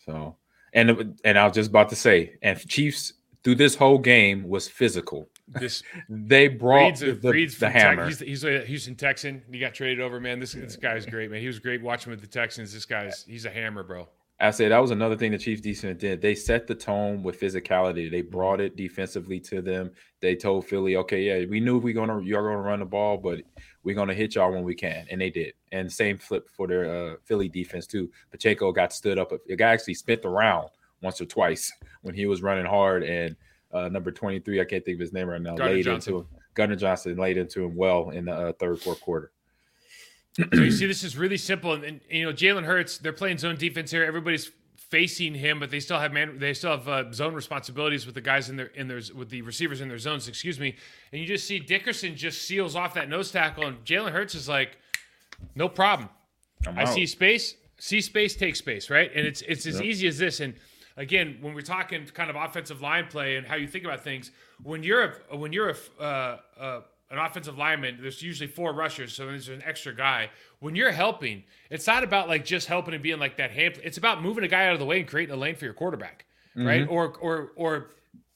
[0.05, 0.35] So,
[0.73, 4.67] and and I was just about to say, and Chiefs through this whole game was
[4.67, 5.29] physical.
[5.47, 8.07] This They brought Reid's, the, Reid's the hammer.
[8.07, 9.43] he's, he's a Houston Texan.
[9.51, 10.39] He got traded over, man.
[10.39, 11.41] This this guy's great, man.
[11.41, 12.73] He was great watching with the Texans.
[12.73, 14.07] This guy's he's a hammer, bro.
[14.43, 16.21] I say that was another thing the Chiefs defense did.
[16.21, 18.11] They set the tone with physicality.
[18.11, 19.91] They brought it defensively to them.
[20.19, 23.41] They told Philly, okay, yeah, we knew we gonna you're gonna run the ball, but
[23.83, 25.53] we're gonna hit y'all when we can, and they did.
[25.71, 28.11] And same flip for their uh, Philly defense too.
[28.31, 29.31] Pacheco got stood up.
[29.47, 30.69] The guy actually spent the round
[31.01, 33.37] once or twice when he was running hard, and
[33.71, 36.13] uh, number twenty three, I can't think of his name right now, Gardner laid Johnson.
[36.15, 36.27] into him.
[36.53, 39.31] Gardner Johnson laid into him well in the uh, third, fourth quarter.
[40.35, 42.97] So you see, this is really simple, and, and you know, Jalen Hurts.
[42.97, 44.03] They're playing zone defense here.
[44.03, 44.49] Everybody's
[44.89, 46.39] facing him, but they still have man.
[46.39, 49.41] They still have uh, zone responsibilities with the guys in their in their with the
[49.43, 50.27] receivers in their zones.
[50.27, 50.75] Excuse me.
[51.11, 54.49] And you just see Dickerson just seals off that nose tackle, and Jalen Hurts is
[54.49, 54.77] like,
[55.55, 56.09] no problem.
[56.67, 56.93] I'm I out.
[56.93, 59.11] see space, see space, take space, right?
[59.15, 60.39] And it's it's as easy as this.
[60.39, 60.55] And
[60.97, 64.31] again, when we're talking kind of offensive line play and how you think about things,
[64.61, 66.81] when you're a when you're a uh, uh,
[67.13, 70.31] an offensive lineman, there's usually four rushers, so there's an extra guy.
[70.59, 73.79] When you're helping, it's not about like just helping and being like that hand.
[73.83, 75.75] It's about moving a guy out of the way and creating a lane for your
[75.75, 76.25] quarterback,
[76.57, 76.67] mm-hmm.
[76.67, 76.87] right?
[76.89, 77.91] Or or or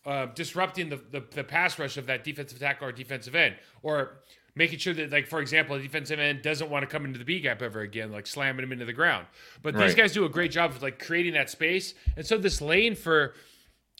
[0.05, 4.19] uh, disrupting the, the, the pass rush of that defensive tackle or defensive end, or
[4.53, 7.25] making sure that, like for example, a defensive end doesn't want to come into the
[7.25, 9.25] B gap ever again, like slamming him into the ground.
[9.63, 9.87] But right.
[9.87, 12.93] these guys do a great job of like creating that space, and so this lane
[12.93, 13.33] for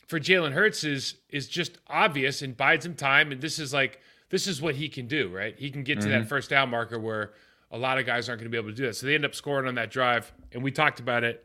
[0.06, 4.02] for Jalen Hurts is is just obvious and bides him time, and this is like
[4.30, 5.56] this is what he can do, right?
[5.58, 6.20] He can get to mm-hmm.
[6.20, 7.34] that first down marker where
[7.72, 8.96] a lot of guys aren't going to be able to do that.
[8.96, 11.44] So they end up scoring on that drive, and we talked about it.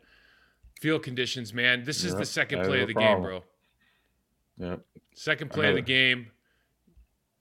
[0.80, 1.84] Field conditions, man.
[1.84, 2.18] This is yep.
[2.18, 3.14] the second play of the problem.
[3.14, 4.70] game, bro.
[4.70, 4.80] Yep.
[5.14, 6.28] Second play of the game.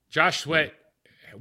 [0.09, 0.73] Josh Sweat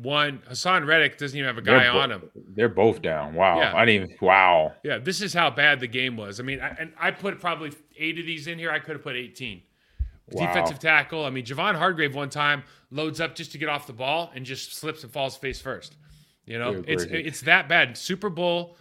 [0.00, 0.42] one.
[0.48, 2.30] Haason Reddick doesn't even have a guy bo- on him.
[2.34, 3.34] They're both down.
[3.34, 3.58] Wow.
[3.58, 3.74] Yeah.
[3.74, 4.16] I didn't even.
[4.20, 4.74] Wow.
[4.82, 4.98] Yeah.
[4.98, 6.40] This is how bad the game was.
[6.40, 8.70] I mean, I, and I put probably eight of these in here.
[8.70, 9.62] I could have put 18.
[10.32, 10.46] Wow.
[10.46, 11.24] Defensive tackle.
[11.24, 14.44] I mean, Javon Hargrave one time loads up just to get off the ball and
[14.44, 15.96] just slips and falls face first.
[16.46, 17.96] You know, it's it's that bad.
[17.96, 18.76] Super Bowl,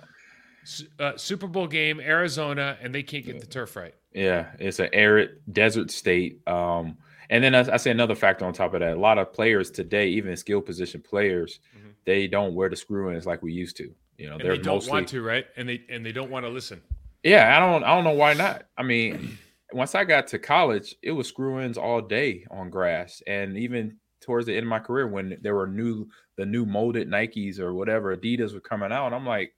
[1.00, 3.94] uh, Super Bowl game, Arizona, and they can't get the turf right.
[4.14, 6.40] Yeah, it's an arid desert state.
[6.48, 6.98] Um,
[7.30, 9.70] and then I, I, say another factor on top of that: a lot of players
[9.70, 11.90] today, even skill position players, mm-hmm.
[12.06, 13.94] they don't wear the screw ins like we used to.
[14.18, 15.46] You know, they don't mostly, want to, right?
[15.56, 16.82] And they and they don't want to listen.
[17.24, 17.84] Yeah, I don't.
[17.84, 18.66] I don't know why not.
[18.78, 19.38] I mean,
[19.74, 23.98] once I got to college, it was screw ins all day on grass, and even
[24.22, 27.74] towards the end of my career, when there were new the new molded Nikes or
[27.74, 29.54] whatever Adidas were coming out, I'm like,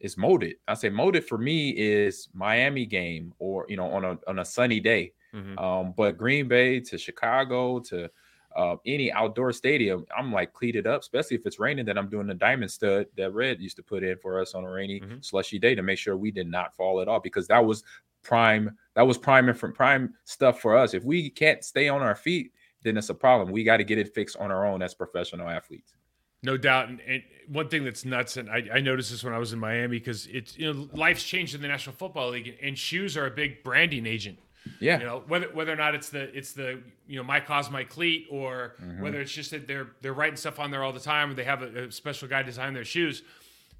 [0.00, 0.56] it's molded.
[0.68, 4.44] I say molded for me is Miami game or you know on a on a
[4.44, 5.58] sunny day Mm-hmm.
[5.58, 8.10] Um, but Green Bay to Chicago to
[8.56, 11.84] uh, any outdoor stadium, I'm like cleated up, especially if it's raining.
[11.84, 14.64] That I'm doing the diamond stud that Red used to put in for us on
[14.64, 15.18] a rainy, mm-hmm.
[15.20, 17.84] slushy day to make sure we did not fall at all because that was
[18.26, 18.76] prime.
[18.94, 20.94] That was prime and from prime stuff for us.
[20.94, 23.50] If we can't stay on our feet, then it's a problem.
[23.50, 25.94] We got to get it fixed on our own as professional athletes.
[26.42, 26.88] No doubt.
[26.88, 29.60] And, and, one thing that's nuts, and I, I, noticed this when I was in
[29.60, 33.26] Miami because it's you know life's changed in the National Football League, and shoes are
[33.26, 34.38] a big branding agent
[34.80, 34.98] yeah.
[34.98, 37.84] You know, whether whether or not it's the it's the you know my cause my
[37.84, 39.02] cleat or mm-hmm.
[39.02, 41.44] whether it's just that they're they're writing stuff on there all the time or they
[41.44, 43.22] have a, a special guy design their shoes.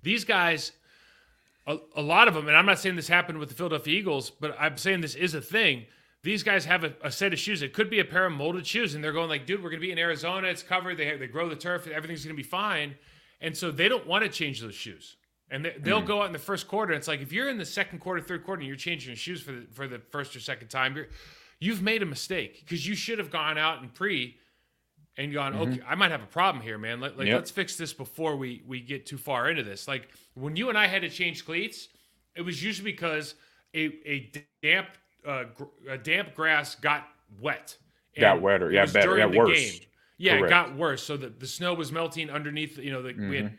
[0.02, 0.72] These guys,
[1.66, 4.30] a, a, lot of them, and I'm not saying this happened with the Philadelphia Eagles,
[4.30, 5.86] but I'm saying this is a thing.
[6.22, 7.62] These guys have a, a set of shoes.
[7.62, 9.80] It could be a pair of molded shoes, and they're going like, dude, we're gonna
[9.80, 10.48] be in Arizona.
[10.48, 10.96] It's covered.
[10.96, 11.86] They have, they grow the turf.
[11.86, 12.94] Everything's gonna be fine.
[13.40, 15.16] And so they don't want to change those shoes.
[15.50, 16.06] And they, will mm.
[16.06, 16.92] go out in the first quarter.
[16.94, 19.42] It's like if you're in the second quarter, third quarter, and you're changing your shoes
[19.42, 21.06] for the for the first or second time, you're
[21.60, 24.36] you've made a mistake because you should have gone out and pre
[25.16, 25.72] and gone, mm-hmm.
[25.72, 27.00] okay, I might have a problem here, man.
[27.00, 27.36] Let, like, yep.
[27.36, 29.88] let's fix this before we we get too far into this.
[29.88, 31.88] Like when you and I had to change cleats,
[32.34, 33.34] it was usually because
[33.74, 34.88] a a damp
[35.26, 37.06] uh, gr- a damp grass got
[37.40, 37.76] wet.
[38.18, 39.58] Got wetter, yeah, better, yeah, worse.
[39.58, 39.80] Game.
[40.16, 40.46] Yeah, Correct.
[40.46, 41.02] it got worse.
[41.02, 42.78] So the, the snow was melting underneath.
[42.78, 43.28] You know, the, mm-hmm.
[43.28, 43.54] we had mm-hmm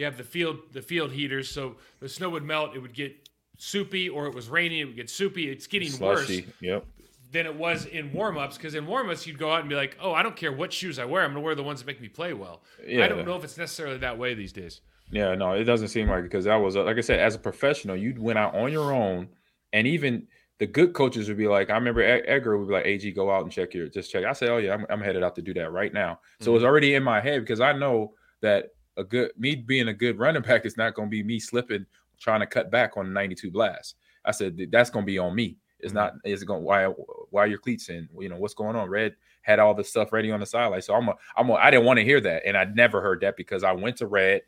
[0.00, 2.74] they have the field the field heaters, so the snow would melt.
[2.74, 4.78] It would get soupy, or it was raining.
[4.78, 5.50] It would get soupy.
[5.50, 6.40] It's getting Slushy.
[6.40, 6.54] worse.
[6.60, 6.86] Yep.
[7.32, 10.12] Than it was in warm-ups because in warm-ups you'd go out and be like, "Oh,
[10.12, 11.22] I don't care what shoes I wear.
[11.22, 13.04] I'm gonna wear the ones that make me play well." Yeah.
[13.04, 14.80] I don't know if it's necessarily that way these days.
[15.12, 17.96] Yeah, no, it doesn't seem like because that was like I said, as a professional,
[17.96, 19.28] you went out on your own,
[19.72, 20.26] and even
[20.58, 23.42] the good coaches would be like, I remember Edgar would be like, "Ag, go out
[23.42, 25.54] and check your just check." I say, "Oh yeah, I'm, I'm headed out to do
[25.54, 26.44] that right now." Mm-hmm.
[26.44, 29.94] So it's already in my head because I know that a good me being a
[29.94, 31.86] good running back is not going to be me slipping
[32.20, 33.96] trying to cut back on 92 blast.
[34.24, 35.56] I said that's going to be on me.
[35.82, 35.96] It's mm-hmm.
[35.96, 36.14] not.
[36.24, 38.08] Is it going why why your cleats in?
[38.18, 38.88] You know what's going on?
[38.88, 41.70] Red had all the stuff ready on the sideline, so I'm a I'm a, I
[41.70, 44.42] didn't want to hear that, and I never heard that because I went to Red.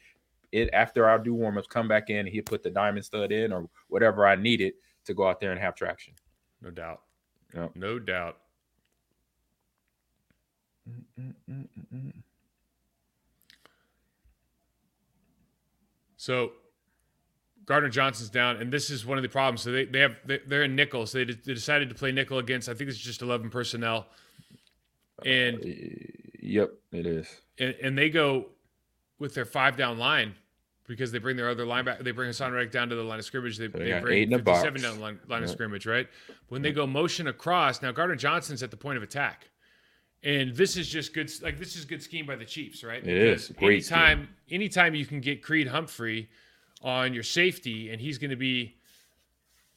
[0.52, 3.52] It after I do warm ups, come back in, he put the diamond stud in
[3.52, 4.74] or whatever I needed
[5.06, 6.14] to go out there and have traction.
[6.60, 7.00] No doubt.
[7.54, 7.76] Yep.
[7.76, 8.38] No doubt.
[10.88, 12.12] Mm-mm-mm-mm.
[16.16, 16.52] So
[17.64, 19.62] Gardner Johnson's down, and this is one of the problems.
[19.62, 22.68] So they, they have they're in nickel, so they, they decided to play nickel against.
[22.68, 24.06] I think it's just eleven personnel,
[25.24, 25.68] and uh,
[26.40, 27.28] yep, it is.
[27.58, 28.46] And, and, they go
[29.18, 30.34] with their five down line
[30.88, 32.02] because they bring their other linebacker.
[32.02, 33.58] They bring Haason Reddick down to the line of scrimmage.
[33.58, 35.48] They, they, they bring fifty-seven down line, line yep.
[35.48, 36.08] of scrimmage, right?
[36.48, 39.48] When they go motion across, now Gardner Johnson's at the point of attack.
[40.24, 41.30] And this is just good.
[41.42, 42.98] Like this is good scheme by the Chiefs, right?
[42.98, 43.70] It because is great.
[43.70, 44.54] Anytime, scheme.
[44.60, 46.28] anytime you can get Creed Humphrey
[46.82, 48.76] on your safety, and he's going to be,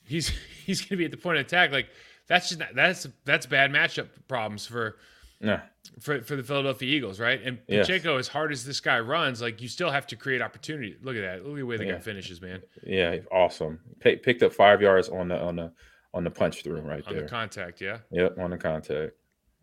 [0.03, 0.31] he's
[0.65, 1.71] he's going to be at the point of attack.
[1.71, 1.89] Like
[2.27, 4.97] that's just that's that's bad matchup problems for.
[5.41, 5.61] Yeah.
[5.99, 7.39] For, for the Philadelphia Eagles, right?
[7.43, 7.87] And yes.
[7.87, 10.95] Pacheco, as hard as this guy runs, like you still have to create opportunity.
[11.03, 11.45] Look at that.
[11.45, 11.91] Look at the way the yeah.
[11.91, 12.63] guy finishes, man.
[12.83, 13.79] Yeah, awesome.
[13.99, 15.71] P- picked up five yards on the on the
[16.13, 17.23] on the punch through right on there.
[17.23, 17.99] the contact, yeah.
[18.11, 19.11] Yep, on the contact.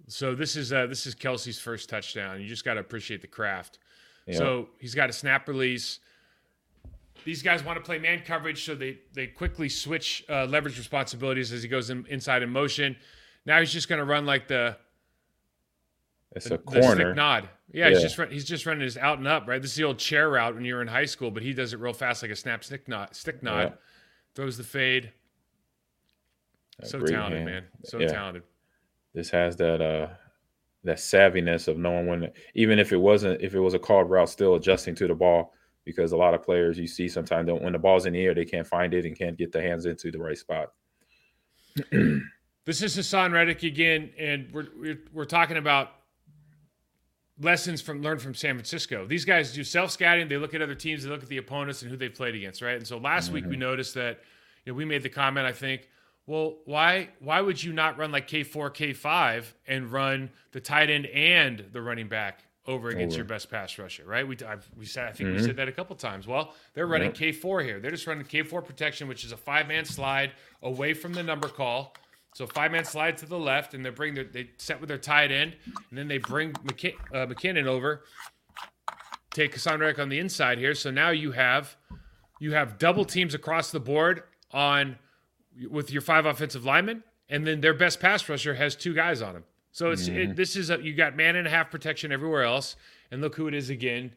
[0.07, 2.41] So this is uh, this is Kelce's first touchdown.
[2.41, 3.79] You just got to appreciate the craft.
[4.27, 4.37] Yeah.
[4.37, 6.01] So he's got a snap release.
[7.25, 11.53] These guys want to play man coverage, so they they quickly switch uh, leverage responsibilities
[11.53, 12.97] as he goes in, inside in motion.
[13.47, 14.77] Now he's just going to run like the.
[16.35, 17.49] It's the, a corner nod.
[17.71, 19.47] Yeah, yeah, he's just run, he's just running his out and up.
[19.47, 21.53] Right, this is the old chair route when you were in high school, but he
[21.53, 23.15] does it real fast, like a snap stick nod.
[23.15, 23.75] Stick nod, yeah.
[24.35, 25.13] throws the fade.
[26.83, 27.45] so talented, hand.
[27.45, 27.65] man.
[27.85, 28.09] So yeah.
[28.09, 28.43] talented.
[29.15, 30.09] This has that uh
[30.85, 34.29] that savviness of knowing when, even if it wasn't, if it was a called route,
[34.29, 35.53] still adjusting to the ball
[35.85, 38.35] because a lot of players you see sometimes don't when the ball's in the air
[38.35, 40.73] they can't find it and can't get their hands into the right spot.
[41.91, 45.91] this is Haason Reddick again, and we're, we're we're talking about
[47.41, 49.07] lessons from learned from San Francisco.
[49.07, 50.29] These guys do self scouting.
[50.29, 51.05] They look at other teams.
[51.05, 52.77] They look at the opponents and who they played against, right?
[52.77, 53.35] And so last mm-hmm.
[53.35, 53.61] week we mm-hmm.
[53.61, 54.21] noticed that
[54.65, 55.47] you know, we made the comment.
[55.47, 55.89] I think,
[56.27, 60.61] well, why why would you not run like K four K five and run the
[60.61, 63.19] tight end and the running back over against over.
[63.19, 64.27] your best pass rusher, right?
[64.27, 65.39] We I've, we said I think mm-hmm.
[65.39, 66.27] we said that a couple times.
[66.27, 67.17] Well, they're running yep.
[67.17, 67.81] K four here.
[67.81, 71.23] They're just running K four protection, which is a five man slide away from the
[71.23, 71.95] number call.
[72.35, 74.99] So five man slide to the left, and they bring their they set with their
[74.99, 75.57] tight end,
[75.91, 78.05] and then they bring McK- uh, McKinnon over.
[79.35, 80.75] Take Cassandra on the inside here.
[80.75, 81.77] So now you have
[82.41, 84.23] you have double teams across the board
[84.53, 84.99] on
[85.69, 89.37] with your five offensive linemen, and then their best pass rusher has two guys on
[89.37, 89.45] him.
[89.73, 90.33] So it's mm-hmm.
[90.33, 92.77] it, this is a, you got man and a half protection everywhere else,
[93.11, 94.13] and look who it is again.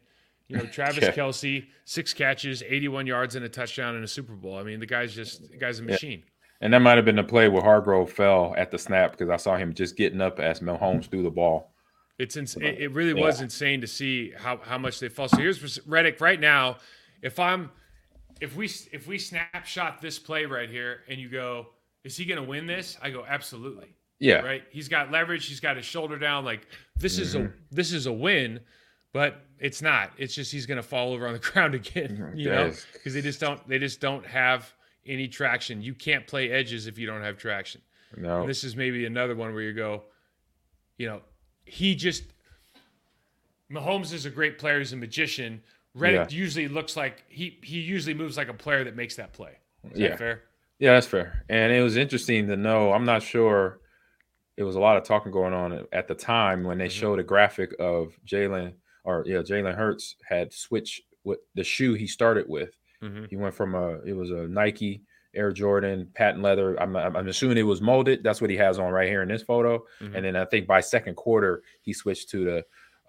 [0.48, 1.12] You know, Travis yeah.
[1.12, 4.58] Kelce, six catches, 81 yards, and a touchdown in a Super Bowl.
[4.58, 6.22] I mean, the guy's just the guy's a machine.
[6.24, 6.30] Yeah.
[6.60, 9.36] And that might have been the play where Hargrave fell at the snap because I
[9.36, 11.72] saw him just getting up as Mahomes threw the ball.
[12.18, 13.26] It's ins- it, it really yeah.
[13.26, 15.28] was insane to see how, how much they fall.
[15.28, 16.78] So here's Reddick right now.
[17.22, 17.70] If I'm
[18.40, 21.68] if we if we snapshot this play right here and you go,
[22.04, 22.96] is he going to win this?
[23.02, 23.94] I go absolutely.
[24.18, 24.40] Yeah.
[24.40, 24.64] Right.
[24.70, 25.46] He's got leverage.
[25.46, 26.44] He's got his shoulder down.
[26.44, 27.22] Like this mm-hmm.
[27.22, 27.56] is a mm-hmm.
[27.70, 28.60] this is a win,
[29.12, 30.12] but it's not.
[30.16, 32.16] It's just he's going to fall over on the ground again.
[32.16, 32.38] Mm-hmm.
[32.38, 34.72] You know, because they just don't they just don't have
[35.06, 35.82] any traction.
[35.82, 37.82] You can't play edges if you don't have traction.
[38.16, 38.40] No.
[38.40, 40.04] And this is maybe another one where you go,
[40.96, 41.20] you know,
[41.64, 42.24] he just
[43.70, 44.78] Mahomes is a great player.
[44.78, 45.62] He's a magician.
[45.94, 46.38] Reddick yeah.
[46.38, 49.58] usually looks like he he usually moves like a player that makes that play.
[49.90, 50.08] Is yeah.
[50.10, 50.42] That fair?
[50.78, 51.44] Yeah, that's fair.
[51.48, 52.92] And it was interesting to know.
[52.92, 53.80] I'm not sure
[54.56, 57.00] it was a lot of talking going on at the time when they mm-hmm.
[57.00, 58.72] showed a graphic of Jalen
[59.04, 62.76] or yeah, Jalen Hurts had switched with the shoe he started with.
[63.02, 63.26] Mm-hmm.
[63.30, 65.02] He went from a it was a Nike
[65.34, 66.80] Air Jordan patent leather.
[66.80, 68.22] I'm, I'm assuming it was molded.
[68.22, 69.84] That's what he has on right here in this photo.
[70.00, 70.16] Mm-hmm.
[70.16, 72.64] And then I think by second quarter he switched to the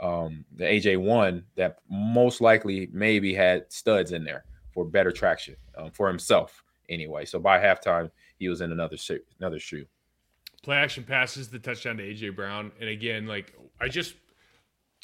[0.05, 5.55] um, the AJ one that most likely maybe had studs in there for better traction
[5.75, 7.25] um, for himself anyway.
[7.25, 9.85] So by halftime he was in another shoe, another shoe
[10.63, 12.71] play action passes the touchdown to AJ Brown.
[12.79, 14.15] And again, like I just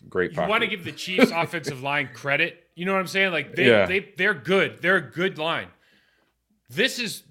[0.09, 0.33] great.
[0.33, 2.67] You want to give the Chiefs offensive line credit.
[2.75, 3.31] You know what I'm saying?
[3.31, 3.85] Like they yeah.
[3.85, 4.81] they they're good.
[4.81, 5.67] They're a good line.
[6.69, 7.23] This is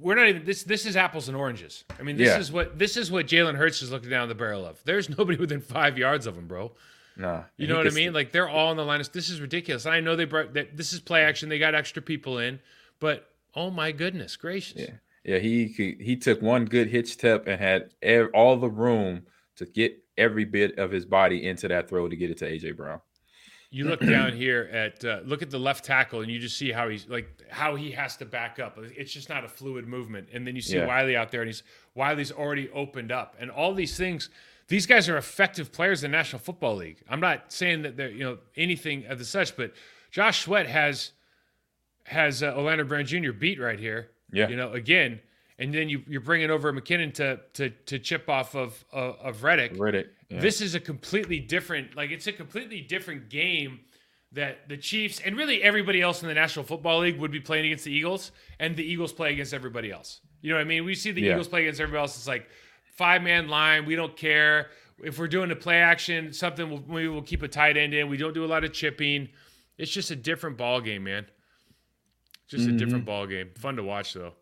[0.00, 1.84] we're not even this this is apples and oranges.
[1.98, 2.38] I mean, this yeah.
[2.38, 4.82] is what this is what Jalen Hurts is looking down the barrel of.
[4.84, 6.72] There's nobody within five yards of him, bro.
[7.16, 8.12] No, you know what I mean?
[8.12, 9.00] Like they're all in the line.
[9.00, 9.86] Of, this is ridiculous.
[9.86, 10.76] I know they brought that.
[10.76, 11.48] This is play action.
[11.48, 12.58] They got extra people in,
[12.98, 14.80] but oh my goodness gracious!
[14.80, 17.90] Yeah, yeah, he he took one good hitch step and had
[18.34, 19.22] all the room
[19.56, 22.76] to get every bit of his body into that throw to get it to AJ
[22.76, 23.00] Brown.
[23.70, 26.70] You look down here at uh, look at the left tackle, and you just see
[26.70, 28.78] how he's like how he has to back up.
[28.78, 30.28] It's just not a fluid movement.
[30.32, 30.86] And then you see yeah.
[30.86, 31.62] Wylie out there, and he's
[31.96, 34.30] Wylie's already opened up, and all these things.
[34.66, 37.02] These guys are effective players in the National Football League.
[37.06, 39.72] I'm not saying that they're you know anything of the such, but
[40.10, 41.12] Josh Sweat has
[42.04, 43.32] has uh, Orlando Brown Jr.
[43.32, 44.48] beat right here yeah.
[44.48, 45.20] You know, again,
[45.58, 49.44] and then you, you're bringing over McKinnon to to to chip off of of, of
[49.44, 49.72] Reddick.
[49.76, 50.08] Reddick.
[50.28, 50.40] Yeah.
[50.40, 53.80] This is a completely different, like it's a completely different game
[54.32, 57.66] that the Chiefs and really everybody else in the National Football League would be playing
[57.66, 60.20] against the Eagles, and the Eagles play against everybody else.
[60.40, 60.84] You know what I mean?
[60.84, 61.32] We see the yeah.
[61.32, 62.16] Eagles play against everybody else.
[62.16, 62.48] It's like
[62.96, 63.86] five man line.
[63.86, 64.70] We don't care
[65.02, 66.32] if we're doing a play action.
[66.32, 68.08] Something we'll, we will keep a tight end in.
[68.08, 69.28] We don't do a lot of chipping.
[69.78, 71.26] It's just a different ball game, man.
[72.48, 72.76] Just mm-hmm.
[72.76, 73.50] a different ball game.
[73.56, 74.34] Fun to watch though.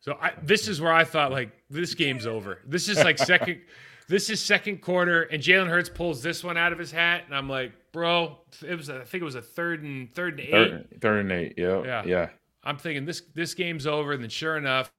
[0.00, 2.60] So I, this is where I thought like this game's over.
[2.66, 3.60] This is like second.
[4.08, 7.34] this is second quarter, and Jalen Hurts pulls this one out of his hat, and
[7.34, 8.88] I'm like, bro, it was.
[8.88, 10.50] A, I think it was a third and third and eight.
[10.50, 11.54] Third, third and eight.
[11.56, 11.82] Yeah.
[11.82, 12.04] Yeah.
[12.04, 12.28] Yeah.
[12.64, 14.92] I'm thinking this this game's over, and then sure enough,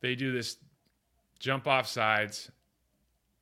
[0.00, 0.56] they do this
[1.38, 2.50] jump off sides,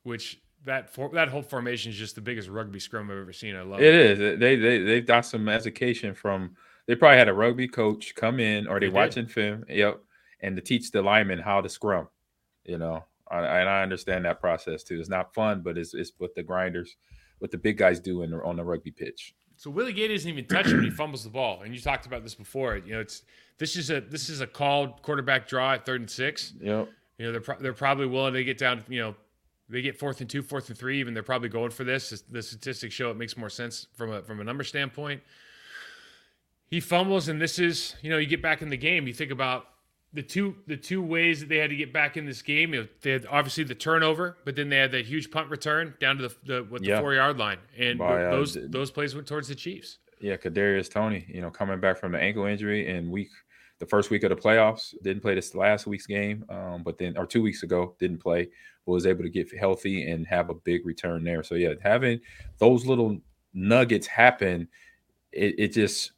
[0.03, 3.55] which that for, that whole formation is just the biggest rugby scrum I've ever seen.
[3.55, 3.93] I love it.
[3.93, 4.39] It is.
[4.39, 6.55] They they they've got some education from
[6.87, 9.99] they probably had a rugby coach come in or they, they watching film, yep,
[10.41, 12.07] and to teach the linemen how to scrum.
[12.65, 14.99] You know, I, and I understand that process too.
[14.99, 16.95] It's not fun, but it's it's what the grinders,
[17.39, 19.33] what the big guys do in on the rugby pitch.
[19.55, 22.05] So Willie Gay doesn't even touch it when he fumbles the ball, and you talked
[22.05, 22.77] about this before.
[22.77, 23.23] You know, it's
[23.57, 26.53] this is a this is a called quarterback draw at third and six.
[26.59, 26.89] Yep.
[27.17, 28.83] You know, they're pro- they're probably willing to get down.
[28.89, 29.15] You know,
[29.69, 30.99] they get fourth and two, fourth and three.
[30.99, 32.23] Even they're probably going for this.
[32.29, 35.21] The statistics show it makes more sense from a from a number standpoint.
[36.69, 39.07] He fumbles, and this is you know you get back in the game.
[39.07, 39.65] You think about
[40.13, 42.73] the two the two ways that they had to get back in this game.
[42.73, 45.93] You know, they had obviously the turnover, but then they had that huge punt return
[45.99, 46.99] down to the the, what, the Yeah.
[47.01, 49.99] four yard line, and By, uh, those those plays went towards the Chiefs.
[50.19, 53.29] Yeah, Kadarius Toney, you know, coming back from the ankle injury in week
[53.79, 57.17] the first week of the playoffs, didn't play this last week's game, um, but then
[57.17, 58.47] or two weeks ago didn't play,
[58.85, 61.43] but was able to get healthy and have a big return there.
[61.43, 62.21] So yeah, having
[62.59, 63.19] those little
[63.53, 64.69] nuggets happen,
[65.33, 66.13] it, it just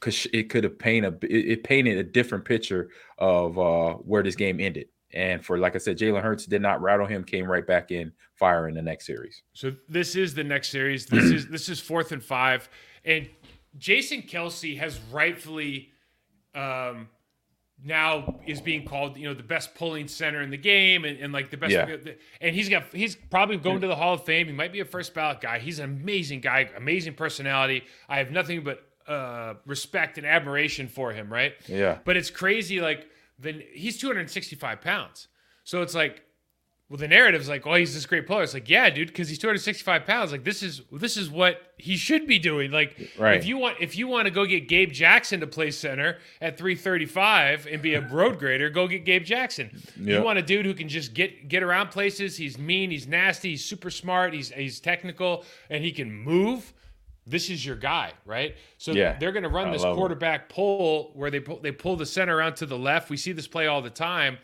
[0.00, 4.36] because it could have painted a it, painted a different picture of uh, where this
[4.36, 4.86] game ended.
[5.12, 8.12] And for like I said, Jalen Hurts did not rattle him, came right back in
[8.34, 9.42] fire in the next series.
[9.54, 11.06] So this is the next series.
[11.10, 12.68] This is this is fourth and five,
[13.04, 13.28] and
[13.78, 15.90] Jason Kelce has rightfully
[16.54, 17.08] um,
[17.84, 21.32] now is being called you know the best pulling center in the game and, and
[21.32, 21.96] like the best Yeah.
[22.40, 24.46] and he's got he's probably going to the Hall of Fame.
[24.46, 25.58] He might be a first ballot guy.
[25.58, 27.84] He's an amazing guy, amazing personality.
[28.08, 31.32] I have nothing but uh, respect and admiration for him.
[31.32, 31.54] Right.
[31.66, 31.98] Yeah.
[32.04, 32.80] But it's crazy.
[32.80, 33.06] Like
[33.38, 35.28] then he's 265 pounds.
[35.64, 36.22] So it's like,
[36.90, 38.42] well, the narrative's like, oh, he's this great player.
[38.42, 40.32] It's like, yeah, dude, because he's 265 pounds.
[40.32, 42.70] Like this is this is what he should be doing.
[42.70, 43.36] Like, Right.
[43.36, 46.56] if you want if you want to go get Gabe Jackson to play center at
[46.56, 49.70] 335 and be a road grader, go get Gabe Jackson.
[50.00, 52.36] You want a dude who can just get get around places.
[52.38, 52.90] He's mean.
[52.90, 53.50] He's nasty.
[53.50, 54.32] He's super smart.
[54.32, 56.72] He's he's technical and he can move.
[57.28, 58.56] This is your guy, right?
[58.78, 61.96] So Yeah, they're going to run I this quarterback pull where they pull, they pull
[61.96, 63.10] the center out to the left.
[63.10, 64.38] We see this play all the time.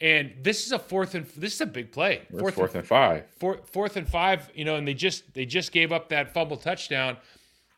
[0.00, 2.22] And this is a fourth and this is a big play.
[2.28, 3.24] It's fourth and five.
[3.38, 6.56] fourth, fourth and five, you know, and they just they just gave up that fumble
[6.56, 7.18] touchdown,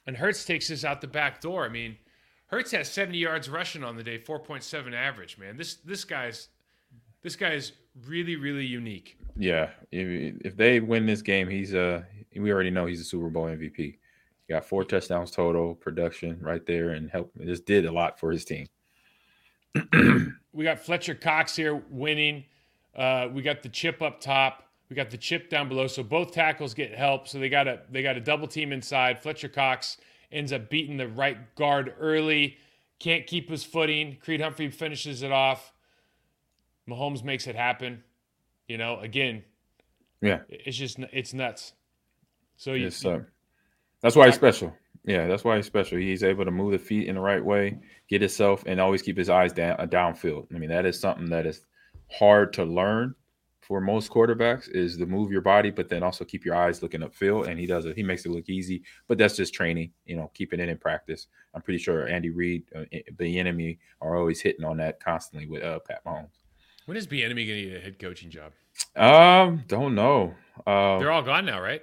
[0.06, 1.66] and Hurts takes this out the back door.
[1.66, 1.98] I mean,
[2.46, 5.36] Hurts has 70 yards rushing on the day, 4.7 average.
[5.36, 6.48] Man, this this guy's
[7.20, 7.72] this guy's
[8.06, 9.18] really really unique.
[9.36, 12.04] Yeah, if, if they win this game, he's uh
[12.34, 13.98] we already know he's a Super Bowl MVP.
[14.46, 17.32] He got four touchdowns total, production right there, and help.
[17.44, 18.66] Just did a lot for his team.
[20.52, 22.44] We got Fletcher Cox here winning.
[22.94, 24.68] Uh, we got the chip up top.
[24.88, 25.88] We got the chip down below.
[25.88, 27.26] So both tackles get help.
[27.26, 29.20] So they got a they got a double team inside.
[29.20, 29.96] Fletcher Cox
[30.30, 32.58] ends up beating the right guard early.
[33.00, 34.18] Can't keep his footing.
[34.22, 35.72] Creed Humphrey finishes it off.
[36.88, 38.04] Mahomes makes it happen.
[38.68, 39.42] You know, again,
[40.20, 41.72] Yeah, it's just it's nuts.
[42.56, 43.22] So you, it's, uh,
[44.04, 44.76] that's why he's special.
[45.06, 45.98] Yeah, that's why he's special.
[45.98, 47.78] He's able to move the feet in the right way,
[48.08, 50.46] get himself, and always keep his eyes down uh, downfield.
[50.54, 51.62] I mean, that is something that is
[52.10, 53.14] hard to learn
[53.62, 57.00] for most quarterbacks is to move your body, but then also keep your eyes looking
[57.00, 57.48] upfield.
[57.48, 57.96] And he does it.
[57.96, 59.92] He makes it look easy, but that's just training.
[60.04, 61.28] You know, keeping it in practice.
[61.54, 62.84] I'm pretty sure Andy Reid, uh,
[63.16, 66.28] Bieniemy, are always hitting on that constantly with uh, Pat Mahomes.
[66.84, 68.52] when is Bieniemy going to get a head coaching job?
[68.96, 70.34] Um, don't know.
[70.66, 71.82] Um, They're all gone now, right?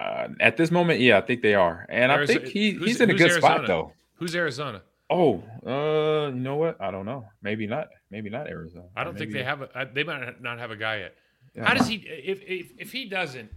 [0.00, 3.10] Uh, at this moment, yeah, I think they are, and I think he, he's in
[3.10, 3.92] a good spot though.
[4.14, 4.82] Who's Arizona?
[5.10, 6.80] Oh, uh, you know what?
[6.80, 7.24] I don't know.
[7.42, 7.88] Maybe not.
[8.10, 8.86] Maybe not Arizona.
[8.96, 9.88] I don't think they have a.
[9.92, 11.14] They might not have a guy yet.
[11.54, 11.66] Yeah.
[11.66, 11.96] How does he?
[11.96, 13.50] If if, if he doesn't,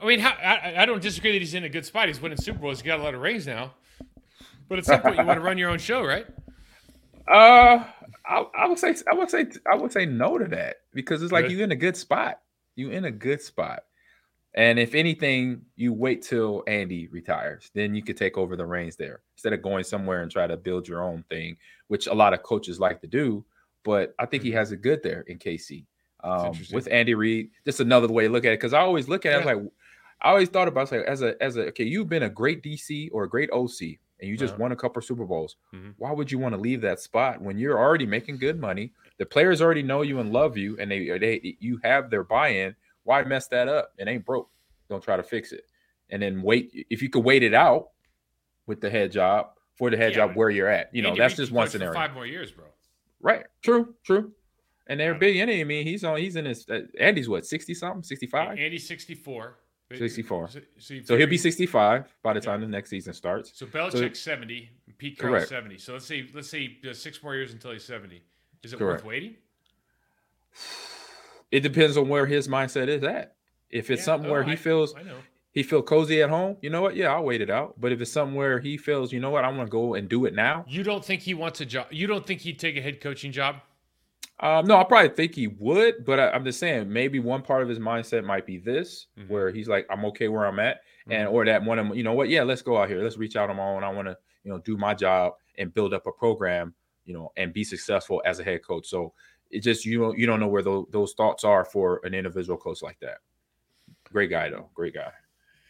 [0.00, 2.08] I mean, how, I, I don't disagree that he's in a good spot.
[2.08, 2.80] He's winning Super Bowls.
[2.80, 3.74] He's got a lot of rings now.
[4.68, 6.26] But at some point, you want to run your own show, right?
[7.26, 7.84] Uh,
[8.26, 11.32] I, I would say I would say I would say no to that because it's
[11.32, 11.56] like Really?
[11.56, 12.40] you in a good spot.
[12.76, 13.84] You're in a good spot,
[14.54, 18.96] and if anything, you wait till Andy retires, then you could take over the reins
[18.96, 21.56] there instead of going somewhere and try to build your own thing,
[21.88, 23.44] which a lot of coaches like to do.
[23.84, 25.86] But I think he has it good there in KC
[26.24, 27.50] um, with Andy Reid.
[27.64, 29.44] Just another way to look at it because I always look at it Yeah.
[29.44, 29.58] like
[30.20, 32.62] I always thought about it, like as a as a okay, you've been a great
[32.62, 34.58] DC or a great OC, and you just Uh-huh.
[34.58, 35.56] won a couple Super Bowls.
[35.72, 35.94] Mhm.
[35.96, 38.92] Why would you want to leave that spot when you're already making good money?
[39.18, 42.74] The players already know you and love you, and they they you have their buy-in.
[43.08, 43.94] Why mess that up?
[43.96, 44.50] It ain't broke.
[44.90, 45.64] Don't try to fix it,
[46.10, 46.70] and then wait.
[46.90, 47.88] If you could wait it out
[48.66, 51.20] with the head job for the head Yeah, job where you're at, you know Andy
[51.20, 51.94] that's just one scenario.
[51.94, 52.66] Five more years, bro.
[53.22, 53.46] Right?
[53.62, 53.94] True.
[54.04, 54.32] True.
[54.88, 55.62] And they're big enemy.
[55.62, 56.18] I mean, he's on.
[56.18, 56.68] He's in his.
[56.68, 58.58] Uh, Andy's what sixty something, sixty five.
[58.58, 59.56] Andy's 64.
[59.94, 60.48] 64.
[60.50, 62.44] So, so, So he'll be sixty five by the Yeah.
[62.44, 63.52] time the next season starts.
[63.58, 65.48] So Belichick's 70, Pete Carroll's Correct.
[65.48, 65.78] 70.
[65.78, 68.22] So let's say let's say six more years until he's 70.
[68.62, 69.02] Is it Correct.
[69.02, 69.36] worth waiting?
[71.50, 73.34] It depends on where his mindset is at.
[73.70, 75.16] If it's Yeah, something oh, where he I- feels I know.
[75.52, 76.96] he feel cozy at home, you know what?
[76.96, 77.80] Yeah, I'll wait it out.
[77.80, 80.08] But if it's something where he feels, you know what, I want to go and
[80.08, 80.64] do it now.
[80.68, 81.86] You don't think he wants a job?
[81.90, 83.56] You don't think he'd take a head coaching job?
[84.40, 87.62] Um, no, I probably think he would, but I, am just saying maybe one part
[87.62, 89.32] of his mindset might be this, mm-hmm.
[89.32, 91.12] where he's like, I'm okay where I'm at, mm-hmm.
[91.12, 93.34] and or that one of you know what, yeah, let's go out here, let's reach
[93.34, 93.82] out on my own.
[93.82, 96.72] I want to you know do my job and build up a program,
[97.04, 98.86] you know, and be successful as a head coach.
[98.86, 99.12] So
[99.50, 102.58] it just you don't you don't know where those, those thoughts are for an individual
[102.58, 103.18] coach like that.
[104.12, 105.10] Great guy though, great guy.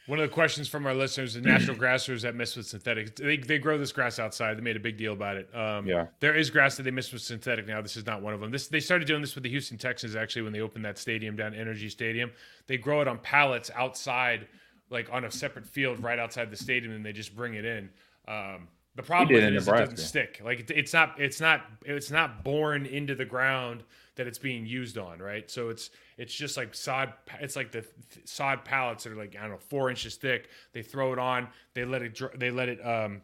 [0.06, 3.14] One of the questions from our listeners: the national grassers that miss with synthetic.
[3.14, 4.56] They, they grow this grass outside.
[4.56, 5.54] They made a big deal about it.
[5.54, 7.82] Um, yeah, there is grass that they miss with synthetic now.
[7.82, 8.50] This is not one of them.
[8.50, 11.36] This they started doing this with the Houston Texans actually when they opened that stadium
[11.36, 12.30] down NRG Stadium.
[12.66, 14.48] They grow it on pallets outside,
[14.88, 17.90] like on a separate field right outside the stadium, and they just bring it in.
[18.26, 18.68] Um,
[18.98, 19.84] the problem with it is Nebraska.
[19.84, 20.40] it doesn't stick.
[20.44, 23.84] Like it, it's not it's not it's not born into the ground
[24.16, 25.48] that it's being used on, right?
[25.48, 27.12] So it's it's just like sod.
[27.40, 27.86] It's like the
[28.24, 30.48] sod pallets that are like I don't know four inches thick.
[30.72, 31.46] They throw it on.
[31.74, 33.22] They let it they let it um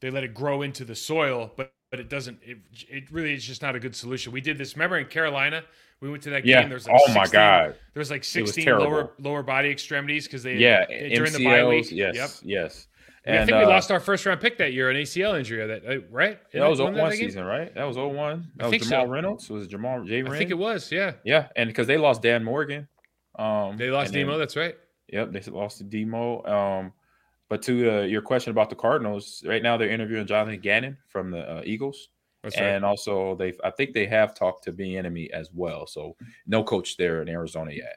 [0.00, 2.38] they let it grow into the soil, but but it doesn't.
[2.42, 4.32] It it really is just not a good solution.
[4.32, 4.76] We did this.
[4.76, 5.64] Remember in Carolina,
[6.02, 6.60] we went to that yeah.
[6.60, 6.68] game.
[6.68, 10.42] There's like oh 16, my god, there was like 16 lower lower body extremities because
[10.42, 11.90] they yeah during MCLs, the bye week.
[11.90, 12.30] Yes, yep.
[12.42, 12.86] yes.
[13.24, 15.66] And, I think we uh, lost our first round pick that year, an ACL injury.
[15.66, 16.38] That uh, right?
[16.52, 17.74] That was 01 season, right?
[17.74, 18.52] That was 01.
[18.56, 19.10] That I was Jamal so.
[19.10, 19.50] Reynolds.
[19.50, 20.22] Was it Jamal J.
[20.22, 20.90] I think it was.
[20.90, 21.12] Yeah.
[21.24, 22.88] Yeah, and because they lost Dan Morgan.
[23.38, 24.32] Um, they lost Demo.
[24.32, 24.74] Then, that's right.
[25.08, 26.44] Yep, they lost to Demo.
[26.44, 26.92] Um,
[27.48, 31.30] but to uh, your question about the Cardinals, right now they're interviewing Jonathan Gannon from
[31.30, 32.08] the uh, Eagles.
[32.42, 32.88] That's and right.
[32.88, 35.86] also they, I think they have talked to Bieniemy as well.
[35.86, 36.16] So
[36.46, 37.96] no coach there in Arizona yet.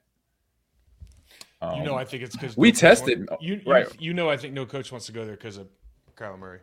[1.64, 3.28] Um, you know, I think it's because we tested.
[3.40, 3.88] you, right.
[4.00, 5.68] You know, I think no coach wants to go there because of
[6.18, 6.60] Kyler Murray.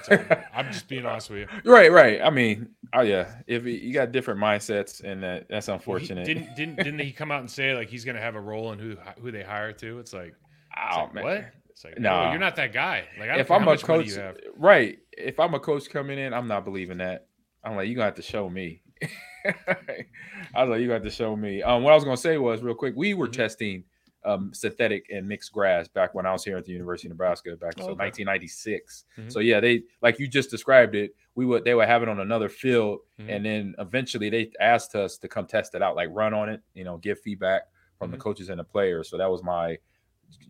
[0.54, 1.70] I'm just being honest with you.
[1.70, 2.22] Right, right.
[2.22, 3.34] I mean, oh yeah.
[3.46, 6.26] If you got different mindsets, and that that's unfortunate.
[6.26, 8.40] He, didn't didn't didn't he come out and say like he's going to have a
[8.40, 9.98] role in who who they hire to?
[9.98, 10.34] It's like,
[10.76, 11.44] oh like, man, what?
[11.70, 12.30] It's like, no, nah.
[12.30, 13.04] you're not that guy.
[13.18, 14.10] Like, if I'm a coach,
[14.56, 14.98] right?
[15.12, 17.26] If I'm a coach coming in, I'm not believing that.
[17.64, 18.82] I'm like, you gonna have to show me.
[19.44, 21.62] I was like, you got to show me.
[21.62, 22.94] Um, what I was gonna say was real quick.
[22.96, 23.34] We were mm-hmm.
[23.34, 23.84] testing
[24.24, 27.56] um, synthetic and mixed grass back when I was here at the University of Nebraska
[27.56, 28.04] back in oh, okay.
[28.04, 29.04] 1996.
[29.18, 29.28] Mm-hmm.
[29.28, 31.14] So yeah, they like you just described it.
[31.34, 33.30] We would they would have it on another field, mm-hmm.
[33.30, 36.62] and then eventually they asked us to come test it out, like run on it,
[36.74, 37.62] you know, give feedback
[37.98, 38.18] from mm-hmm.
[38.18, 39.08] the coaches and the players.
[39.08, 39.78] So that was my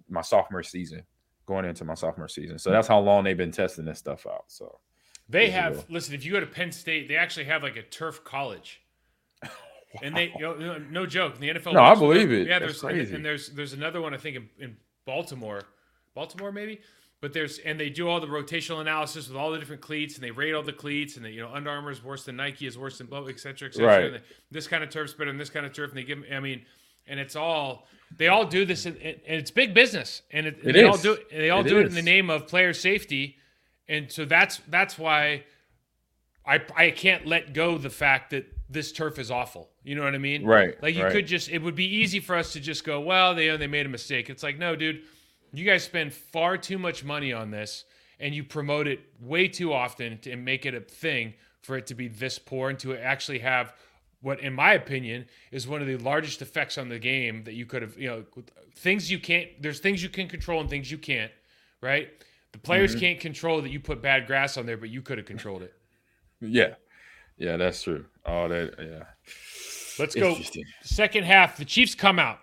[0.09, 1.03] my sophomore season,
[1.47, 2.59] going into my sophomore season.
[2.59, 4.45] So that's how long they've been testing this stuff out.
[4.49, 4.81] So
[5.29, 6.15] they have listen.
[6.15, 8.82] If you go to Penn State, they actually have like a turf college.
[9.95, 10.01] Wow.
[10.05, 11.75] And they, oh, you know, no joke, the NFL.
[11.75, 12.47] No, I believe it.
[12.47, 13.15] Yeah, there's crazy.
[13.15, 15.63] and there's there's another one I think in, in, Baltimore,
[16.15, 16.81] Baltimore maybe.
[17.21, 20.25] But there's and they do all the rotational analysis with all the different cleats, and
[20.25, 22.67] they rate all the cleats, and they, you know Under Armour is worse than Nike,
[22.67, 24.13] is worse than blah, et cetera, et cetera.
[24.13, 24.23] Right.
[24.51, 26.25] this kind of turf's better than this kind of turf, and they give.
[26.35, 26.65] I mean,
[27.07, 27.87] and it's all
[28.17, 30.89] they all do this, and, and it's big business, and it, it they is.
[30.89, 31.31] all do it.
[31.31, 31.85] they all it do is.
[31.85, 33.37] it in the name of player safety,
[33.89, 35.45] and so that's that's why
[36.47, 39.71] I I can't let go the fact that this turf is awful.
[39.85, 40.45] You know what I mean?
[40.45, 40.81] Right.
[40.83, 41.13] Like you right.
[41.13, 43.87] could just it would be easy for us to just go, well, they they made
[43.87, 44.31] a mistake.
[44.31, 45.03] It's like, no, dude,
[45.53, 47.85] you guys spend far too much money on this
[48.21, 51.87] and you promote it way too often to, and make it a thing for it
[51.89, 53.75] to be this poor and to actually have
[54.21, 57.67] what in my opinion is one of the largest effects on the game that you
[57.67, 58.25] could have, you know,
[58.77, 61.33] things you can't there's things you can control and things you can't,
[61.81, 62.09] right?
[62.53, 63.01] The players mm-hmm.
[63.01, 65.75] can't control that you put bad grass on there, but you could have controlled it.
[66.41, 66.75] Yeah.
[67.37, 68.05] Yeah, that's true.
[68.25, 69.05] Oh, that yeah.
[69.99, 70.37] Let's go.
[70.83, 71.57] Second half.
[71.57, 72.41] The Chiefs come out.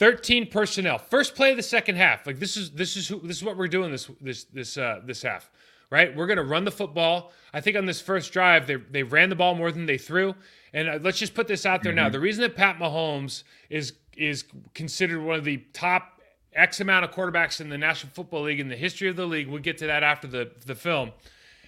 [0.00, 0.96] 13 personnel.
[0.98, 2.26] First play of the second half.
[2.26, 5.00] Like this is this is who this is what we're doing this this this uh
[5.04, 5.50] this half.
[5.90, 6.14] Right?
[6.16, 7.32] We're going to run the football.
[7.52, 10.34] I think on this first drive they they ran the ball more than they threw.
[10.72, 12.04] And uh, let's just put this out there mm-hmm.
[12.04, 12.08] now.
[12.08, 14.44] The reason that Pat Mahomes is is
[14.74, 16.20] considered one of the top
[16.54, 19.48] X amount of quarterbacks in the National Football League in the history of the league,
[19.48, 21.12] we'll get to that after the the film,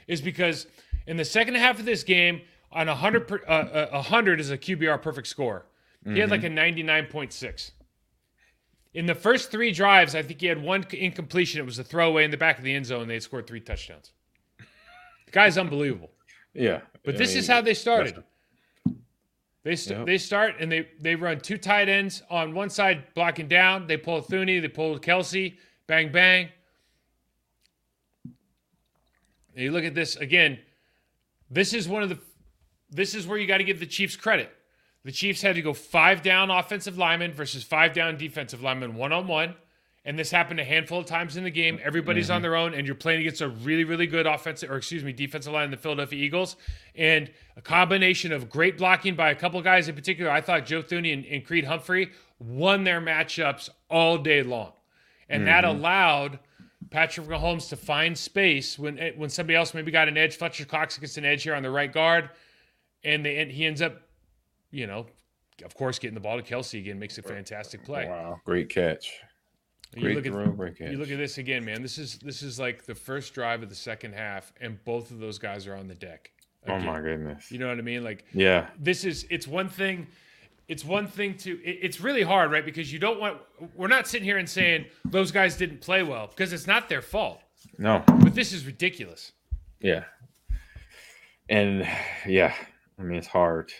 [0.06, 0.66] is because
[1.06, 4.58] in the second half of this game, on 100, per, uh, 100 uh, is a
[4.58, 5.66] QBR perfect score.
[6.04, 6.20] He mm-hmm.
[6.20, 7.72] had like a 99.6.
[8.94, 11.60] In the first three drives, I think he had one incompletion.
[11.60, 13.08] It was a throwaway in the back of the end zone.
[13.08, 14.12] They had scored three touchdowns.
[14.58, 16.10] The guy's unbelievable.
[16.54, 16.82] Yeah.
[17.02, 18.22] But this is how they started.
[19.64, 20.06] They st- yep.
[20.06, 23.86] they start and they they run two tight ends on one side blocking down.
[23.86, 26.50] They pull Thuney, they pull Kelce, bang bang.
[29.54, 30.58] And you look at this again.
[31.52, 32.18] This is one of the
[32.90, 34.50] this is where you got to give the Chiefs credit.
[35.04, 39.12] The Chiefs had to go five down offensive linemen versus five down defensive linemen one
[39.12, 39.54] on one.
[40.04, 41.78] And this happened a handful of times in the game.
[41.82, 42.34] Everybody's mm-hmm.
[42.34, 45.12] on their own, and you're playing against a really, really good offensive, or excuse me,
[45.12, 46.56] defensive line in the Philadelphia Eagles.
[46.96, 50.28] And a combination of great blocking by a couple guys in particular.
[50.28, 54.72] I thought Joe Thuney and, and Creed Humphrey won their matchups all day long.
[55.28, 55.46] And mm-hmm.
[55.46, 56.40] that allowed
[56.90, 60.36] Patrick Mahomes to find space when eh, when somebody else maybe got an edge.
[60.36, 62.30] Fletcher Cox gets an edge here on the right guard
[63.04, 64.02] and they and he ends up,
[64.70, 65.06] you know,
[65.64, 68.06] of course, getting the ball to Kelce again makes a fantastic play.
[68.08, 69.12] Wow, great catch.
[69.94, 70.90] You Great look at great catch.
[70.90, 71.82] you look at this again, man.
[71.82, 75.18] This is this is like the first drive of the second half, and both of
[75.18, 76.30] those guys are on the deck.
[76.66, 77.50] Oh my goodness.
[77.50, 78.02] You know what I mean?
[78.02, 78.68] Like Yeah.
[78.78, 80.06] this is it's one thing
[80.68, 83.38] it's one thing to it- it's really hard right because you don't want
[83.74, 87.02] we're not sitting here and saying those guys didn't play well because it's not their
[87.02, 87.40] fault
[87.78, 88.02] No.
[88.06, 89.32] but this is ridiculous
[89.80, 90.04] Yeah.
[91.48, 91.86] And
[92.26, 92.54] yeah,
[92.98, 93.72] I mean it's hard.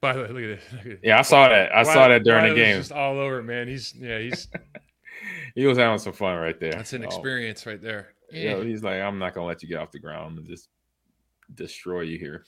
[0.00, 0.98] by the way look at this look at.
[1.04, 1.74] Yeah, I saw that.
[1.74, 2.76] I saw that during the game.
[2.78, 4.48] just all over man he's yeah he's
[5.54, 6.72] He was having some fun right there.
[6.72, 9.78] that's an Oh, experience right there Yeah, he's like, I'm not gonna let you get
[9.78, 10.38] off the ground.
[10.38, 10.68] I'm just
[11.54, 12.44] destroy you here.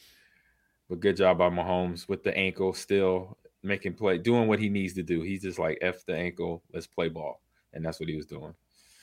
[0.89, 4.95] But good job by Mahomes with the ankle still making play, doing what he needs
[4.95, 5.21] to do.
[5.23, 7.41] He's just like F the ankle, let's play ball.
[7.73, 8.55] And that's what he was doing.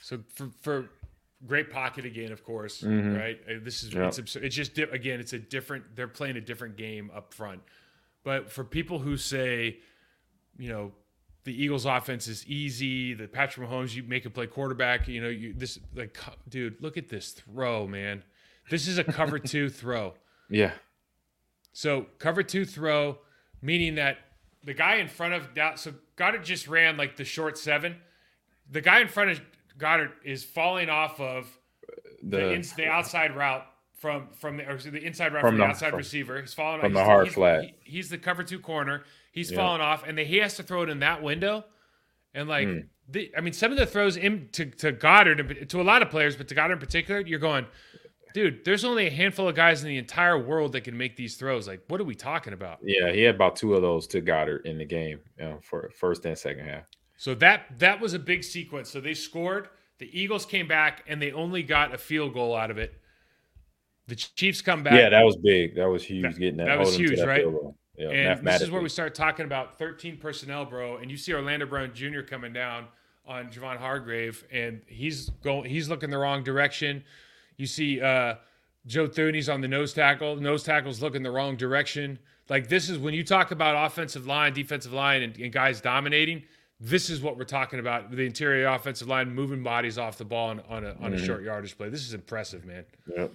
[0.01, 0.89] So for for
[1.47, 3.18] great pocket again, of course, Mhm.
[3.18, 3.39] right?
[3.49, 4.07] Uh, This is Yep.
[4.10, 4.43] it's absurd.
[4.43, 5.95] It's just again, it's a different.
[5.95, 7.62] They're playing a different game up front.
[8.24, 9.80] But for people who say,
[10.57, 10.93] you know,
[11.45, 15.07] the Eagles' offense is easy, the Patrick Mahomes, you make a play quarterback.
[15.07, 16.18] You know, you this like,
[16.49, 18.24] dude, look at this throw, man.
[18.70, 20.16] This is a cover two throw.
[20.49, 20.74] Yeah.
[21.72, 23.20] So cover two throw,
[23.62, 24.18] meaning that
[24.64, 27.95] the guy in front of Dow- so Goddard just ran like the short seven.
[28.72, 29.41] The guy in front of
[29.78, 31.47] Goddard is falling off of
[32.22, 35.57] the, The ins the outside route from from the, or the inside route From from,
[35.60, 36.39] the, outside from- receiver.
[36.41, 36.93] He's falling from off.
[36.93, 37.64] the he's, hard he's, flat.
[37.64, 39.03] he- he's the cover two corner.
[39.32, 39.57] He's Yeah.
[39.57, 41.64] falling off, and then he has to throw it in that window.
[42.34, 42.80] And like, Hmm.
[43.07, 46.10] the, I mean, some of the throws in to, to Goddard, to a lot of
[46.10, 47.66] players, but to Goddard in particular, you're going,
[48.34, 48.65] dude.
[48.65, 51.67] There's only a handful of guys in the entire world that can make these throws.
[51.67, 52.80] Like, what are we talking about?
[52.84, 55.91] yeah, he had about two of those to Goddard in the game you know, for
[55.95, 56.84] first and second half.
[57.17, 58.89] So that that was a big sequence.
[58.89, 59.69] So they scored.
[59.97, 62.93] The Eagles came back and they only got a field goal out of it.
[64.07, 64.93] The Chiefs come back.
[64.93, 65.75] Yeah, that was big.
[65.75, 66.23] That was huge.
[66.23, 67.45] That- getting that, that was huge, that right?
[67.97, 70.97] Yeah, and this is where we start talking about 13 personnel, bro.
[70.97, 72.21] And you see Orlando Brown Jr.
[72.21, 72.86] coming down
[73.27, 75.69] on Javon Hargrave, and he's going.
[75.69, 77.03] He's looking the wrong direction.
[77.60, 78.36] You see uh,
[78.88, 80.38] Joe Thuney's on the nose tackle.
[80.38, 82.18] Nose tackle's looking the wrong direction.
[82.49, 86.43] Like this is when you talk about offensive line, defensive line, and, and guys dominating.
[86.80, 88.10] This is what we're talking about.
[88.10, 91.26] The interior offensive line moving bodies off the ball on, on a on a Mm-hmm.
[91.26, 91.89] short yardage play.
[91.89, 92.86] This is impressive, man.
[93.18, 93.34] Yep.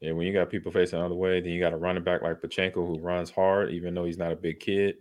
[0.00, 2.22] Yeah, when you got people facing the other way, then you got a running back
[2.22, 4.96] like Pacheco who runs hard, even though he's not a big kid.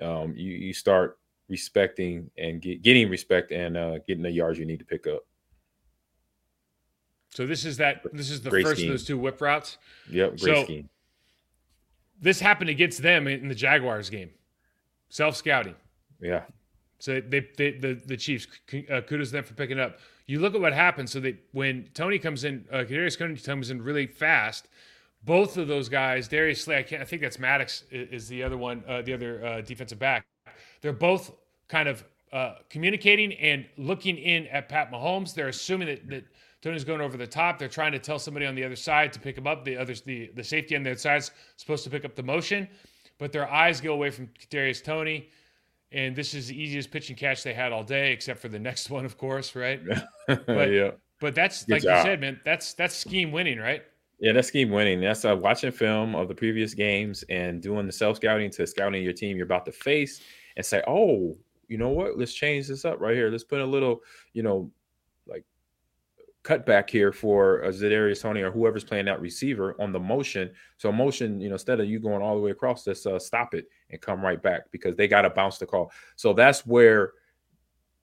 [0.00, 1.18] Um, you you start
[1.48, 5.24] respecting and get, getting respect and uh, getting the yards you need to pick up.
[7.34, 8.02] So this is that.
[8.12, 8.90] This is the Great first scheme.
[8.90, 9.78] of those two whip routes.
[10.10, 10.88] Yep, So- scheme.
[12.20, 14.30] This happened against them in the Jaguars game.
[15.08, 15.74] Self scouting.
[16.20, 16.44] Yeah,
[17.00, 18.46] So they, they the the Chiefs
[18.88, 19.98] uh, kudos to them for picking up.
[20.26, 21.10] You look at what happened.
[21.10, 24.68] So they when Toney comes in, uh, Kadarius Toney comes in really fast.
[25.24, 28.56] Both of those guys, Darius Slay, I, can't, I think that's Maddox is the other
[28.56, 30.26] one, uh, the other uh, defensive back.
[30.80, 31.32] They're both
[31.68, 35.32] kind of uh, communicating and looking in at Pat Mahomes.
[35.34, 36.24] They're assuming that, that
[36.62, 37.58] Toney's going over the top.
[37.58, 39.64] They're trying to tell somebody on the other side to pick him up.
[39.64, 42.68] The others, the the safety on the other side's supposed to pick up the motion,
[43.18, 45.28] but their eyes go away from Darius Tony.
[45.90, 48.58] And this is the easiest pitch and catch they had all day, except for the
[48.58, 49.80] next one, of course, right?
[50.26, 51.98] But- yeah, But that's Good like job.
[52.06, 52.40] you said, man.
[52.44, 53.82] That's that's scheme winning, right?
[54.20, 54.32] yeah.
[54.32, 55.00] That's scheme winning.
[55.00, 59.02] That's uh, watching film of the previous games and doing the self scouting to scouting
[59.02, 60.22] your team you're about to face
[60.56, 61.36] and say, oh,
[61.68, 62.16] you know what?
[62.18, 63.30] Let's change this up right here.
[63.30, 64.00] Let's put a little,
[64.32, 64.70] you know,
[66.42, 70.50] cut back here for uh, Kadarius Toney or whoever's playing that receiver on the motion.
[70.76, 73.54] So motion, you know, instead of you going all the way across, just uh, stop
[73.54, 75.92] it and come right back because they got to bounce the call.
[76.16, 77.12] So that's where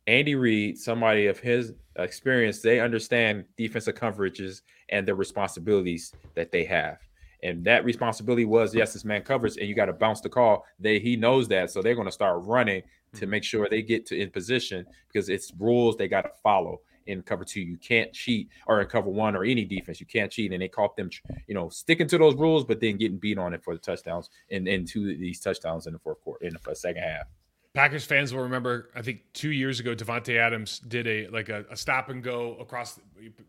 [0.08, 6.64] Andy Reid, somebody of his experience, they understand defensive coverages and the responsibilities that they
[6.64, 6.98] have.
[7.44, 10.66] And that responsibility was yes, this man covers, and you got to bounce the call.
[10.78, 12.84] They he knows that, so they're going to start running
[13.14, 16.82] to make sure they get to in position because it's rules they got to follow
[17.10, 17.62] in cover two.
[17.62, 20.54] You can't cheat, or in cover one, or any defense, you can't cheat.
[20.54, 21.10] And they caught them,
[21.48, 24.30] you know, sticking to those rules, but then getting beat on it for the touchdowns
[24.52, 27.28] and into these touchdowns in the fourth quarter, in the second half.
[27.74, 28.90] Packers fans will remember.
[28.96, 32.56] I think two years ago, Davante Adams did a like a, a stop and go
[32.60, 33.00] across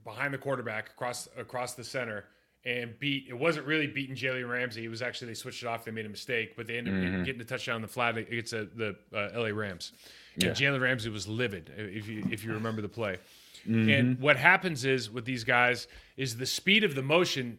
[0.04, 2.26] behind the quarterback across across the center
[2.66, 3.24] and beat.
[3.30, 4.84] It wasn't really beating Jalen Ramsey.
[4.84, 5.86] It was actually they switched it off.
[5.86, 7.24] They made a mistake, but they ended up Mhm.
[7.24, 9.54] getting the touchdown on the flat against uh, the uh, L.A.
[9.54, 9.92] Rams.
[10.34, 13.16] And Jalen Ramsey was livid if you if you remember the play.
[13.68, 13.98] Mhm.
[13.98, 15.86] And what happens is with these guys
[16.16, 17.58] is the speed of the motion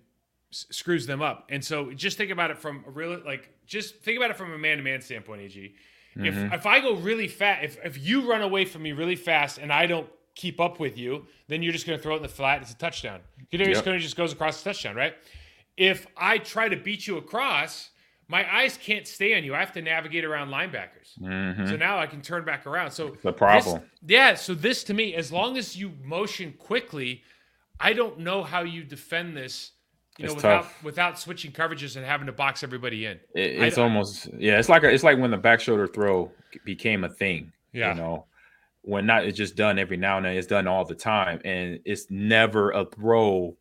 [0.52, 1.45] s- screws them up.
[1.49, 4.52] And so just think about it from a real like just think about it from
[4.52, 5.76] a man to man standpoint, AG.
[6.16, 9.58] If if I go really fast, if if you run away from me really fast
[9.60, 12.24] and I don't keep up with you, then you're just going to throw it in
[12.24, 12.62] the flat.
[12.62, 13.22] It's a touchdown.
[13.52, 13.84] Kadarius Yep.
[13.86, 15.14] Toney just goes across the touchdown, right?
[15.78, 17.91] If I try to beat you across,
[18.32, 19.54] my eyes can't stay on you.
[19.54, 21.20] I have to navigate around linebackers.
[21.20, 21.68] Mhm.
[21.70, 22.92] So now I can turn back around.
[22.92, 23.82] So the problem.
[24.02, 24.34] this- yeah.
[24.36, 27.24] So this to me, as long as you motion quickly,
[27.80, 29.74] I don't know how you defend this.
[30.18, 30.84] You know, It's without tough.
[30.84, 33.20] without switching coverages and having to box everybody in.
[33.36, 34.60] It, I- it's almost yeah.
[34.60, 36.32] It's like a, it's like when the back shoulder throw
[36.66, 37.52] became a thing.
[37.74, 37.94] Yeah.
[37.94, 38.26] You know,
[38.82, 40.36] when not it's just done every now and then.
[40.38, 43.56] It's done all the time, and it's never a throw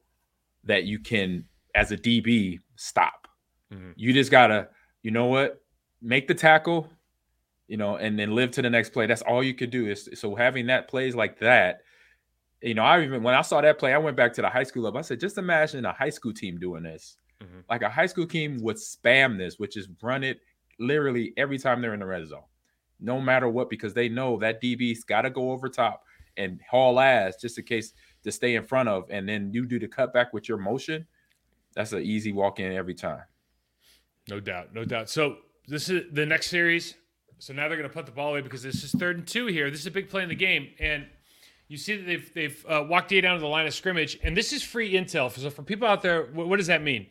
[0.64, 1.44] that you can,
[1.74, 3.19] as a DB, stop.
[3.72, 3.94] Mhm.
[3.96, 4.68] You just gotta,
[5.02, 5.62] you know what,
[6.02, 6.88] make the tackle,
[7.68, 9.06] you know, and then live to the next play.
[9.06, 9.88] That's all you could do.
[9.88, 11.82] Is so having that plays like that.
[12.62, 14.64] You know, I even when I saw that play, I went back to the high
[14.64, 14.98] school level.
[14.98, 17.16] I said, just imagine a high school team doing this.
[17.42, 17.64] Mhm.
[17.70, 20.40] Like a high school team would spam this, which is run it
[20.78, 22.44] literally every time they're in the red zone,
[23.00, 26.04] no matter what, because they know that DB's got to go over top
[26.36, 27.92] and haul ass just in case
[28.24, 31.06] to stay in front of, and then you do the cutback with your motion.
[31.74, 33.22] That's an easy walk in every time.
[34.30, 35.10] No doubt, no doubt.
[35.10, 36.94] So this is the next series.
[37.38, 39.46] So now they're going to put the ball away because this is third and two
[39.46, 39.70] here.
[39.70, 41.06] This is a big play in the game, and
[41.68, 44.36] you see that they've they've uh, walked you down to the line of scrimmage, and
[44.36, 45.30] this is free intel.
[45.30, 47.06] So for people out there, what, what does that mean?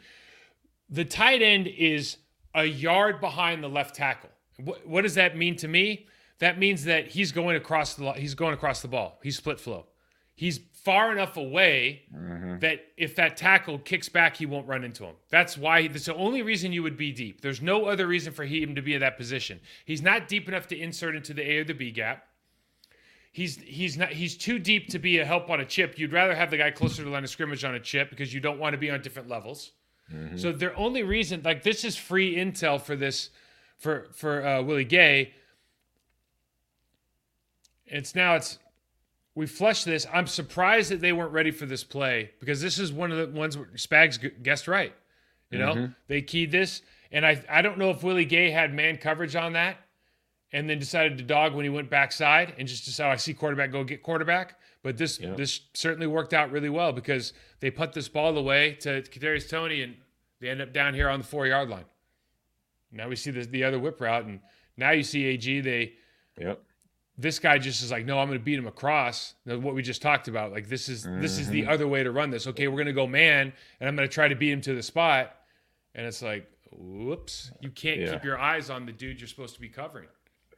[0.89, 2.17] The tight end is
[2.53, 4.30] a yard behind the left tackle.
[4.57, 6.07] What, what does that mean to me?
[6.39, 9.20] That means that he's going across the he's going across the ball.
[9.24, 9.88] He's split flow.
[10.36, 12.03] He's far enough away
[12.59, 15.15] that if that tackle kicks back, he won't run into him.
[15.30, 17.41] That's why that's the only reason you would be deep.
[17.41, 19.59] There's no other reason for him to be in that position.
[19.86, 22.25] He's not deep enough to insert into the A or the B gap.
[23.32, 25.99] He's he's not he's too deep to be a help on a chip.
[25.99, 28.34] You'd rather have the guy closer to the line of scrimmage on a chip because
[28.34, 29.71] you don't want to be on different levels.
[30.38, 33.30] So their only reason, like this is free intel for this,
[33.77, 35.34] for for uh, Willie Gay.
[37.86, 38.57] It's now it's
[39.39, 40.05] we flushed this.
[40.11, 43.39] I'm surprised that they weren't ready for this play because this is one of the
[43.39, 44.93] ones where Spags guessed right.
[45.49, 45.93] You know, mm-hmm.
[46.09, 49.53] they keyed this, and I I don't know if Willie Gay had man coverage on
[49.53, 49.77] that,
[50.51, 53.33] and then decided to dog when he went backside and just decided oh, I see
[53.33, 54.59] quarterback go get quarterback.
[54.83, 55.35] But this Yeah.
[55.35, 57.31] this certainly worked out really well because
[57.61, 59.95] they put this ball away to Kadarius Toney, and
[60.41, 61.85] they end up down here on the four yard line.
[62.91, 64.41] Now we see the the other whip route, and
[64.75, 65.61] now you see AG.
[65.61, 65.93] They
[66.37, 66.61] Yep.
[67.22, 69.34] This guy just is like, no, I'm going to beat him across.
[69.43, 72.30] What we just talked about, like this is this is the other way to run
[72.30, 72.47] this.
[72.47, 74.74] Okay, we're going to go man, and I'm going to try to beat him to
[74.74, 75.36] the spot,
[75.95, 78.13] and it's like, whoops, you can't Yeah.
[78.13, 80.07] keep your eyes on the dude you're supposed to be covering.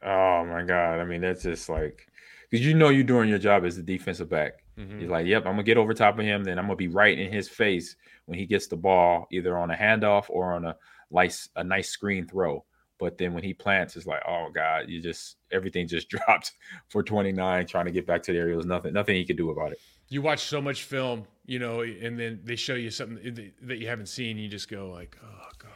[0.04, 1.00] Oh my god!
[1.00, 2.06] I mean, that's just like
[2.50, 4.62] because you know you're doing your job as a defensive back.
[4.78, 5.00] Mhm.
[5.00, 6.44] He's like, "Yep, I'm gonna get over top of him.
[6.44, 7.96] Then I'm gonna be right in his face
[8.26, 10.76] when he gets the ball, either on a handoff or on a
[11.10, 12.64] nice a nice screen throw."
[13.02, 16.52] But then when he plants, it's like, "Oh god!" You just everything just dropped
[16.88, 18.54] for 29, trying to get back to the area.
[18.54, 19.80] There's nothing nothing he could do about it.
[20.08, 23.88] You watch so much film, you know, and then they show you something that- you
[23.88, 25.70] haven't seen, you just go like, oh god.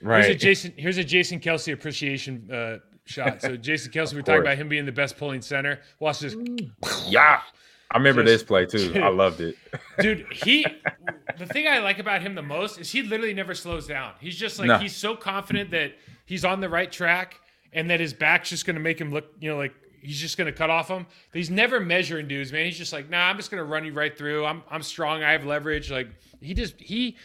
[0.00, 0.24] Right.
[0.26, 0.72] Here's a Jason.
[0.76, 3.42] Here's a Jason Kelce appreciation uh, shot.
[3.42, 4.40] So Jason Kelce, we're course.
[4.40, 5.80] about him being the best pulling center.
[5.98, 6.36] Watch this.
[7.08, 7.40] yeah.
[7.92, 9.00] I remember Just- this play too.
[9.02, 9.56] I loved it.
[10.00, 10.64] dude he
[11.38, 14.36] the thing i like about him the most is he literally never slows down he's
[14.36, 14.78] just like No.
[14.78, 15.92] he's so confident that
[16.24, 17.38] he's on the right track
[17.72, 20.38] and that his back's just going to make him look you know like he's just
[20.38, 23.36] going to cut off him he's never measuring dudes man he's just like nah i'm
[23.36, 26.08] just going to run you right through i'm i'm strong i have leverage like
[26.40, 27.16] he just he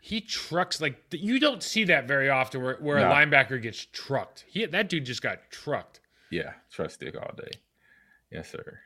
[0.00, 3.08] he trucks like you don't see that very often where, where No.
[3.08, 6.00] a linebacker gets trucked he that dude just got trucked
[6.30, 7.50] Yeah, trust stick all day.
[8.32, 8.78] Yes, sir.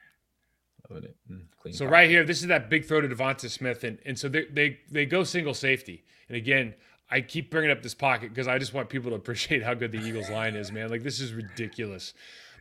[0.95, 1.16] Loving it.
[1.30, 4.28] Mm, So right here, this is that big throw to DeVonta Smith, and and so
[4.28, 6.05] they they they go single safety.
[6.28, 6.74] And again,
[7.11, 9.93] I keep bringing up this pocket because I just want people to appreciate how good
[9.93, 10.90] the Eagles line is, man.
[10.90, 12.14] Like this is ridiculous.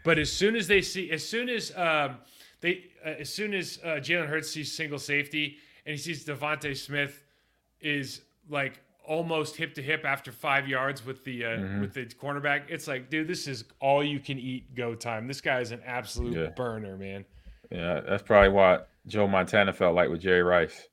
[0.04, 2.18] But as soon as they see, as soon as um,
[2.62, 6.76] they, uh, as soon as uh, Jalen Hurts sees single safety and he sees DeVonta
[6.76, 7.24] Smith
[7.80, 11.82] is like almost hip to hip after five yards with the uh, Mm-hmm.
[11.82, 15.28] with the cornerback, it's like, dude, this is all you can eat go time.
[15.28, 16.50] This guy is an absolute Yeah.
[16.50, 17.26] burner, man.
[17.72, 20.88] Yeah, that's probably what Joe Montana felt like with Jerry Rice.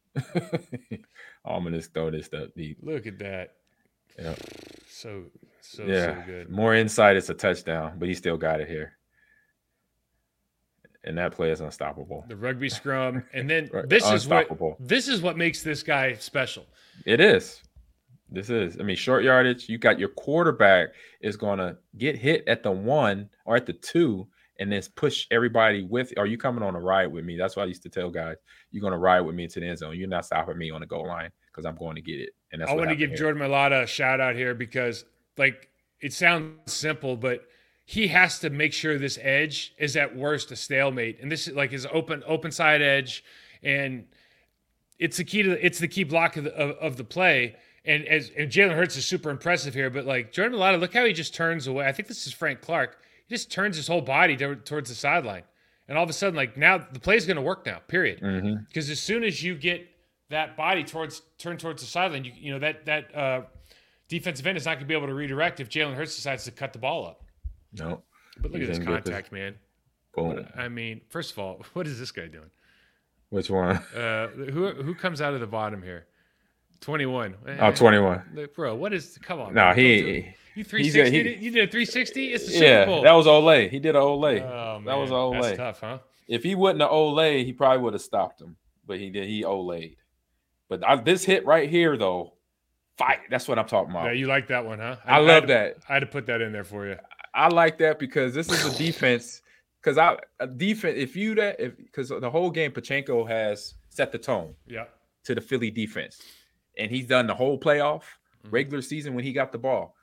[1.44, 2.78] I'm gonna just throw this stuff deep.
[2.82, 3.54] Look at that.
[4.18, 4.34] Yeah.
[4.88, 5.24] So
[5.60, 6.50] so yeah, so good.
[6.50, 8.92] more inside, it's a touchdown, but he still got it here.
[11.04, 12.24] And that play is unstoppable.
[12.28, 14.48] The rugby scrum, and then this is what
[14.80, 16.66] this is what makes this guy special.
[17.04, 17.62] It is.
[18.30, 18.78] This is.
[18.78, 19.68] I mean, short yardage.
[19.68, 20.88] You got your quarterback
[21.20, 24.26] is gonna get hit at the one or at the two,
[24.58, 26.12] and then push everybody with.
[26.16, 27.36] Are you coming on a ride with me?
[27.36, 28.36] That's what I used to tell guys.
[28.70, 29.96] You're gonna ride with me to the end zone.
[29.96, 32.30] You're not stopping me on the goal line because I'm going to get it.
[32.52, 33.18] And that's I want to give here.
[33.18, 35.04] Jordan Mailata a shout out here because,
[35.36, 35.68] like,
[36.00, 37.46] it sounds simple, but
[37.84, 41.54] he has to make sure this edge is at worst a stalemate, and this is
[41.54, 43.24] like his open open side edge,
[43.62, 44.06] and
[44.98, 47.56] it's the key to it's the key block of the, of, of the play.
[47.84, 51.04] And as and Jalen Hurts is super impressive here, but like Jordan Mailata, look how
[51.04, 51.86] he just turns away.
[51.86, 52.98] I think this is Frank Clark.
[53.28, 55.42] He just turns his whole body to, towards the sideline,
[55.86, 57.78] and all of a sudden, like now the play's going to work now.
[57.86, 58.20] Period.
[58.20, 58.90] Because Mhm.
[58.92, 59.86] as soon as you get
[60.30, 63.42] that body towards turn towards the sideline, you you know that that uh,
[64.08, 66.50] defensive end is not going to be able to redirect if Jalen Hurts decides to
[66.50, 67.22] cut the ball up.
[67.74, 68.02] No.
[68.40, 69.56] But look He's at this contact, man.
[70.14, 70.46] Boom.
[70.56, 72.50] I mean, first of all, what is this guy doing?
[73.28, 73.76] Which one?
[73.94, 76.06] Uh, who who comes out of the bottom here?
[76.80, 77.34] Twenty one.
[77.60, 78.48] Oh, 21.
[78.54, 78.74] bro.
[78.74, 79.18] What is?
[79.20, 79.52] Come on.
[79.52, 79.76] No, man.
[79.76, 80.34] He.
[80.58, 82.32] You three he's a- he- You did a three sixty.
[82.32, 83.02] It's the Super Yeah, Bowl.
[83.02, 83.70] that was Olay.
[83.70, 84.42] He did an Olay.
[84.42, 84.84] oh, man.
[84.86, 85.40] that was Olay.
[85.42, 85.98] That's tough, huh?
[86.26, 88.56] If he wouldn't have Olay, he probably would have stopped him.
[88.84, 89.28] But he did.
[89.28, 89.96] He Olayed.
[90.68, 92.32] But I, this hit right here, though,
[92.96, 93.20] fight.
[93.30, 94.06] That's what I'm talking about.
[94.06, 94.96] Yeah, you like that one, huh?
[95.06, 95.76] I had love to- that.
[95.88, 96.96] I had to put that in there for you.
[97.34, 99.42] I like that because this is a defense.
[99.80, 104.10] Because I a defense, if you that if because the whole game Pacheco has set
[104.10, 104.86] the tone Yeah.
[105.24, 106.20] to the Philly defense,
[106.76, 108.02] and he's done the whole playoff
[108.44, 108.50] Mhm.
[108.52, 109.94] regular season when he got the ball.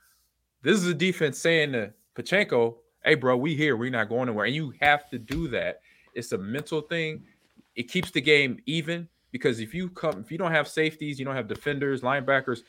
[0.65, 3.77] This is a defense saying to Pacheco, "Hey, bro, we here.
[3.77, 4.45] We're not going anywhere.
[4.47, 5.81] And you have to do that.
[6.15, 7.23] It's a mental thing.
[7.75, 11.25] It keeps the game even because if you come, if you don't have safeties, you
[11.25, 12.61] don't have defenders, linebackers,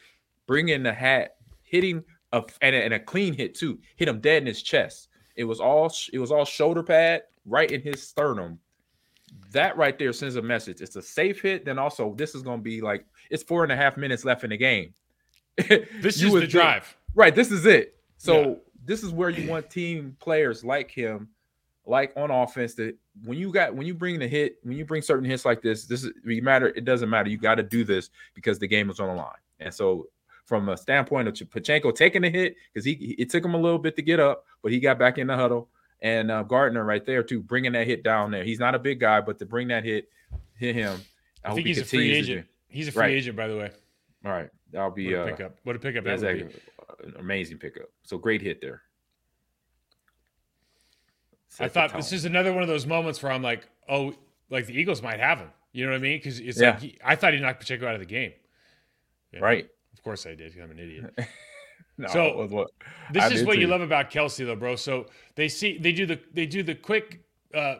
[0.47, 3.78] bring in the hat, hitting a and a, and a clean hit too.
[3.97, 5.09] Hit him dead in his chest.
[5.34, 8.59] It was all it was all shoulder pad right in his sternum.
[9.53, 10.82] That right there sends a message.
[10.82, 11.64] It's a safe hit.
[11.64, 14.44] Then also, this is going to be like it's four and a half minutes left
[14.44, 14.92] in the game.
[16.03, 16.94] This You is the think- drive.
[17.16, 17.34] Right.
[17.34, 17.96] This is it.
[18.18, 18.54] So Yeah.
[18.84, 21.28] this is where you want team players like him,
[21.86, 22.94] like on offense, that
[23.24, 25.86] when you got when you bring the hit, when you bring certain hits like this,
[25.86, 26.68] this is matter.
[26.68, 27.28] It doesn't matter.
[27.30, 29.34] You got to do this because the game is on the line.
[29.60, 30.08] And so
[30.44, 33.78] from a standpoint of Pacheco taking the hit, because he it took him a little
[33.78, 35.68] bit to get up, but he got back in the huddle.
[36.02, 38.44] And uh, Gardner right there too, bringing that hit down there.
[38.44, 40.10] He's not a big guy, but to bring that hit,
[40.54, 41.00] hit him.
[41.42, 42.46] I, hope think he he's a free agent.
[42.68, 43.12] He's a free Right.
[43.12, 43.70] agent, by the way.
[44.24, 45.58] All right, that'll be What a uh, pickup.
[45.62, 46.54] What a pickup that would be.
[47.03, 47.91] An amazing pickup.
[48.03, 48.82] So great hit there.
[51.59, 54.14] I Set the thought this is another one of those moments where I'm like, oh,
[54.51, 55.51] like the Eagles might have him.
[55.72, 56.18] You know what I mean?
[56.18, 56.70] Because it's Yeah.
[56.70, 58.32] like he, I thought he knocked Pacheco out of the game.
[59.32, 59.41] Yeah.
[59.41, 59.68] right.
[59.93, 60.55] Of course I did.
[60.62, 61.18] I'm an idiot.
[61.99, 62.68] No, So, was what
[63.11, 64.76] This I is what you love about Kelce, though, bro.
[64.76, 67.22] So they see they do the they do the quick
[67.55, 67.76] uh,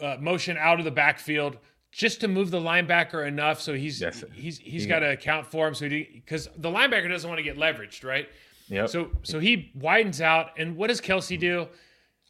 [0.00, 1.58] uh, motion out of the backfield
[1.94, 4.24] just to move the linebacker enough so he's Yes.
[4.32, 7.44] he's he's He- got to account for him so because the linebacker doesn't want to
[7.44, 8.28] get leveraged, right?
[8.68, 8.86] Yeah.
[8.86, 11.68] So so he widens out, and what does Kelce do?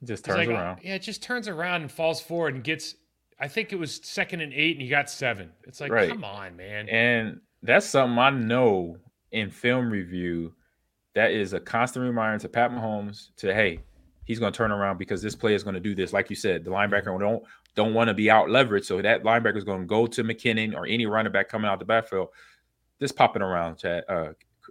[0.04, 0.80] just turns like, oh, around.
[0.82, 2.94] yeah, it just turns around and falls forward and gets.
[3.40, 5.50] I think it was second and eight, and he got seven.
[5.64, 6.08] It's like, Right.
[6.08, 6.88] come on, man.
[6.88, 8.98] And that's something I know
[9.32, 10.54] in film review.
[11.14, 13.80] That is a constant reminder to Pat Mahomes to hey,
[14.24, 16.12] he's going to turn around because this play is going to do this.
[16.12, 17.20] Like you said, the linebacker mm-hmm.
[17.20, 17.42] don't
[17.74, 20.74] don't want to be out leveraged, so that linebacker is going to go to McKinnon
[20.76, 22.28] or any running back coming out the backfield.
[23.00, 24.28] This popping around, Chad, uh,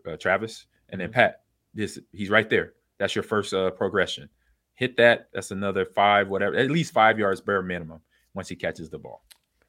[0.07, 1.41] uh, Travis, and then Pat.
[1.73, 2.73] This he's right there.
[2.99, 4.29] That's your first uh, progression.
[4.75, 5.29] Hit that.
[5.33, 7.99] That's another five, whatever, at least five yards bare minimum
[8.33, 9.23] once he catches the ball.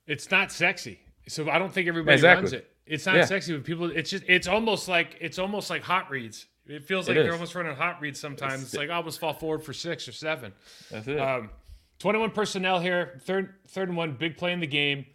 [0.06, 2.42] It's not sexy, so I don't think everybody Exactly.
[2.42, 2.70] runs it.
[2.86, 3.24] It's not Yeah.
[3.24, 3.90] sexy with people.
[3.90, 6.46] It's just it's almost like it's almost like hot reads.
[6.66, 8.62] It feels It like they're almost running hot reads sometimes.
[8.62, 10.52] It's, It's- like I almost fall forward for six or seven.
[10.90, 11.18] That's it.
[11.18, 11.50] Um,
[11.98, 13.20] Twenty-one personnel here.
[13.24, 15.06] Third third and one, big play in the game.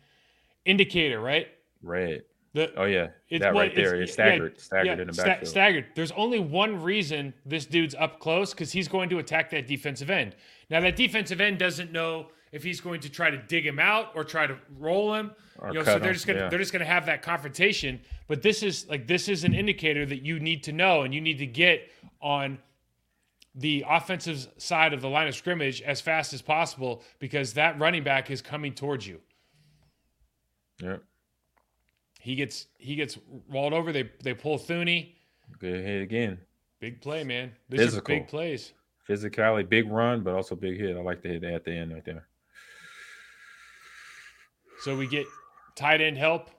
[0.66, 1.48] Indicator, right?
[1.82, 2.24] Red.
[2.54, 4.02] The Oh yeah, It's that what- right there.
[4.02, 5.50] It's, yeah, staggered, staggered yeah, in the sta- backfield.
[5.50, 5.86] staggered.
[5.96, 10.10] There's only one reason this dude's up close because he's going to attack that defensive
[10.10, 10.36] end.
[10.70, 14.12] Now that defensive end doesn't know if he's going to try to dig him out
[14.16, 15.32] or try to roll him.
[15.60, 16.50] Or you know, so they're him, just gonna yeah.
[16.50, 18.00] they're just gonna have that confrontation.
[18.28, 21.22] But this is like this is an indicator that you need to know and you
[21.22, 22.58] need to get on
[23.56, 28.04] the offensive side of the line of scrimmage as fast as possible because that running
[28.04, 29.20] back is coming towards you.
[30.82, 31.04] Yep.
[32.20, 33.18] He gets he gets
[33.50, 33.92] rolled over.
[33.92, 35.14] They they pull Thuney.
[35.60, 36.38] Good hit again.
[36.80, 37.52] Big play, man.
[37.70, 38.16] These Physical.
[38.16, 38.74] big plays.
[39.08, 40.96] Physicality, big run, but also big hit.
[40.96, 42.28] I like the hit at the end right there.
[44.82, 45.26] So we get
[45.76, 46.52] tight end help,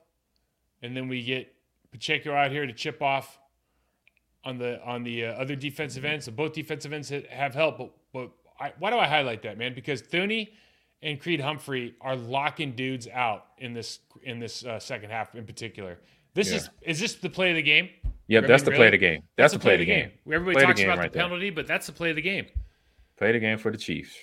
[0.81, 1.55] and then we get
[1.91, 3.39] Pacheco out here to chip off
[4.43, 6.25] on the on the uh, other defensive ends.
[6.25, 7.77] So both defensive ends have help.
[7.77, 9.73] But but I, why do I highlight that, man?
[9.73, 10.49] Because Thuney
[11.01, 15.45] and Creed Humphrey are locking dudes out in this in this uh, second half in
[15.45, 15.99] particular.
[16.33, 16.57] This Yeah.
[16.57, 17.89] is is this the play of the game?
[18.27, 19.23] Yep, that's the play of the game.
[19.35, 20.09] That's, the play of the game.
[20.25, 21.27] Everybody Play of the talks game about right the there.
[21.27, 22.45] penalty, but that's the play of the game.
[23.17, 24.15] Play the game for the Chiefs.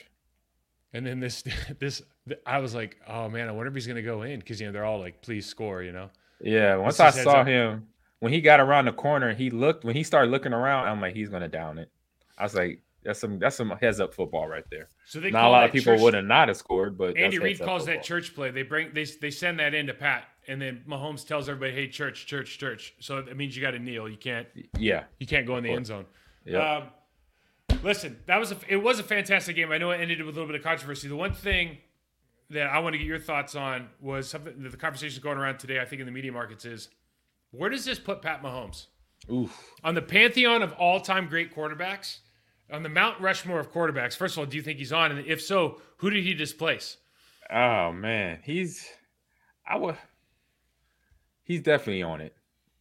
[0.95, 1.45] And then this,
[1.79, 2.01] this,
[2.47, 4.73] I was like, oh man, I wonder if he's gonna go in because you know
[4.73, 6.09] they're all like, please score, you know.
[6.41, 7.47] Yeah, once I saw up.
[7.47, 7.87] him
[8.21, 10.89] when he got around the corner, he looked when he started looking around.
[10.89, 11.91] I'm like, he's gonna down it.
[12.37, 14.89] I was like, that's some that's some heads up football right there.
[15.07, 17.39] So they Not a lot of people church- would have not have scored, but Andy
[17.39, 18.51] Reid calls that church play.
[18.51, 22.27] They bring they they send that into Pat, and then Mahomes tells everybody, "Hey, church,
[22.27, 24.09] church, church." So that means you got to kneel.
[24.09, 24.47] You can't
[24.77, 25.05] Yeah.
[25.19, 26.07] you can't go in the end zone.
[26.45, 26.63] Yep.
[26.63, 26.83] Um,
[27.83, 29.71] listen, that was a it was a fantastic game.
[29.73, 31.09] I know it ended with a little bit of controversy.
[31.09, 31.79] The one thing
[32.51, 35.39] that I want to get your thoughts on was something that the conversation is going
[35.39, 35.81] around today.
[35.81, 36.89] I think in the media markets is
[37.51, 38.87] where does this put Pat Mahomes
[39.33, 39.73] Oof.
[39.85, 42.19] on the pantheon of all time great quarterbacks?
[42.71, 45.11] On the Mount Rushmore of quarterbacks, first of all, do you think he's on?
[45.11, 46.99] And if so, who did he displace?
[47.51, 48.87] Oh man, he's
[49.67, 49.97] I would
[51.45, 52.35] he's definitely on it.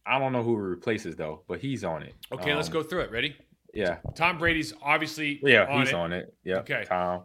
[0.06, 2.14] I don't know who replaces though, but he's on it.
[2.32, 3.10] Okay, let's Um, go through it.
[3.10, 3.34] Ready?
[3.74, 5.94] Yeah, Tom Brady's obviously yeah, on he's it.
[5.94, 6.34] on it.
[6.44, 6.84] Yeah, Okay.
[6.86, 7.22] Tom.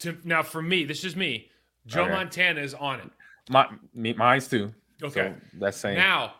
[0.00, 1.50] To, now, for me, this is me.
[1.86, 2.12] Joe Okay.
[2.12, 3.10] Montana is on it.
[3.50, 4.72] My me, mine's too.
[5.02, 5.34] Okay.
[5.34, 5.96] So that's same.
[5.96, 6.34] Now,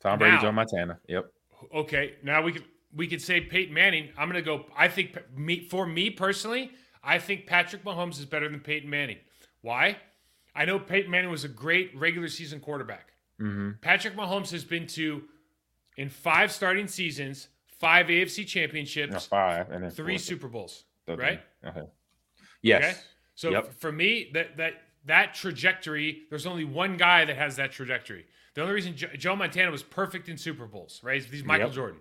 [0.00, 0.98] Tom Brady, now- Joe Montana.
[1.08, 1.32] Yep.
[1.74, 4.10] okay, now we could we could say Peyton Manning.
[4.18, 4.66] I'm gonna go.
[4.76, 6.72] I think me for me personally,
[7.04, 9.18] I think Patrick Mahomes is better than Peyton Manning.
[9.60, 9.98] Why?
[10.54, 13.12] I know Peyton Manning was a great regular season quarterback.
[13.40, 13.70] Mm-hmm.
[13.80, 15.22] Patrick Mahomes has been to
[15.96, 17.48] in five starting seasons,
[17.78, 20.18] five AFC championships, five and then three.
[20.18, 20.84] Super Bowls.
[21.06, 21.40] Right?
[21.64, 21.82] Okay.
[22.62, 22.82] Yes.
[22.84, 22.96] Okay.
[23.34, 23.74] So Yep.
[23.80, 24.74] for me, that that
[25.06, 28.26] that trajectory, there's only one guy that has that trajectory.
[28.54, 31.22] The only reason Jo- Joe Montana was perfect in Super Bowls, right?
[31.22, 31.74] He's Michael Yep.
[31.74, 32.00] Jordan.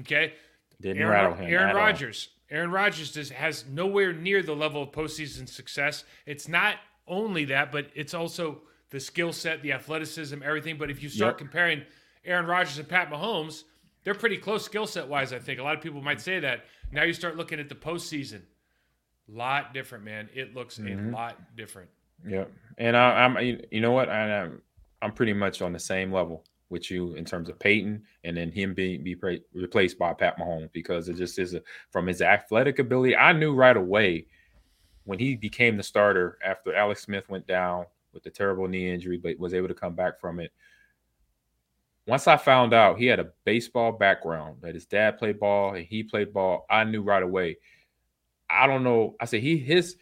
[0.00, 0.34] Okay.
[0.80, 1.52] Didn't rattle Aaron, him.
[1.52, 1.76] Aaron all.
[1.76, 2.28] Rodgers.
[2.50, 6.04] Aaron Rodgers does, has nowhere near the level of postseason success.
[6.26, 6.76] It's not
[7.06, 10.76] only that, but it's also the skill set, the athleticism, everything.
[10.78, 11.38] But if you start Yep.
[11.38, 11.82] comparing
[12.24, 13.64] Aaron Rodgers and Pat Mahomes,
[14.04, 15.32] they're pretty close skill set wise.
[15.32, 16.64] I think a lot of people might say that.
[16.90, 18.42] Now you start looking at the postseason,
[19.28, 20.28] lot different, man.
[20.34, 21.10] It looks Mm-hmm.
[21.10, 21.90] a lot different.
[22.26, 22.50] Yep.
[22.78, 23.38] And I, I'm,
[23.70, 24.08] you know what?
[24.08, 24.62] I, I'm,
[25.02, 28.50] I'm pretty much on the same level with you in terms of Peyton, and then
[28.50, 29.16] him being be
[29.52, 33.16] replaced by Pat Mahomes because it just is a, from his athletic ability.
[33.16, 34.26] I knew right away
[35.04, 39.18] when he became the starter after Alex Smith went down with the terrible knee injury,
[39.18, 40.52] but was able to come back from it.
[42.06, 45.84] Once I found out he had a baseball background, that his dad played ball and
[45.84, 47.58] he played ball, I knew right away.
[48.48, 49.16] I don't know.
[49.20, 49.96] I said he his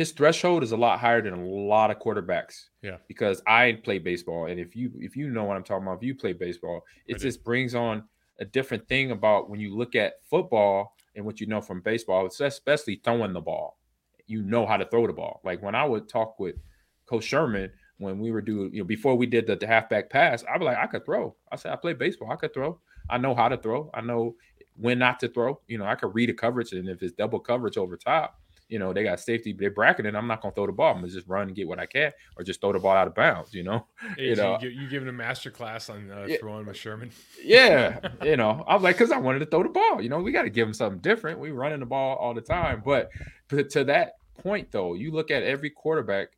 [0.00, 2.68] his threshold is a lot higher than a lot of quarterbacks.
[2.80, 2.96] Yeah.
[3.06, 6.04] Because I play baseball, and if you if you know what I'm talking about, if
[6.04, 8.04] you play baseball, it just brings on
[8.38, 12.24] a different thing about when you look at football and what you know from baseball,
[12.24, 13.78] it's especially throwing the ball.
[14.26, 15.42] You know how to throw the ball.
[15.44, 16.56] Like when I would talk with
[17.04, 20.42] Coach Sherman when we were doing, you know, before we did the, the halfback pass,
[20.50, 21.36] I'd be like, I could throw.
[21.52, 22.32] I said, I play baseball.
[22.32, 22.80] I could throw.
[23.10, 23.90] I know how to throw.
[23.92, 24.36] I know
[24.76, 25.60] when not to throw.
[25.66, 28.40] You know, I could read a coverage, and if it's double coverage over top,
[28.70, 30.14] you know, they got safety, they're bracketing.
[30.16, 30.92] I'm not gonna throw the ball.
[30.94, 33.06] I'm gonna just run and get what I can, or just throw the ball out
[33.08, 33.52] of bounds.
[33.52, 34.58] You know, Hey, You know.
[34.62, 36.36] you, you giving a master class on uh, Yeah.
[36.38, 37.10] throwing with Sherman?
[37.44, 40.00] yeah, you know, I'm like, because I wanted to throw the ball.
[40.00, 41.38] You know, we got to give them something different.
[41.40, 43.10] We running the ball all the time, but
[43.50, 46.28] to, to that point, though, you look at every quarterback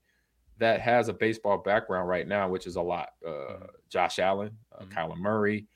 [0.59, 3.11] that has a baseball background right now, which is a lot.
[3.27, 4.93] Uh, Josh Allen, uh, Mhm.
[4.93, 5.67] Kyler Murray,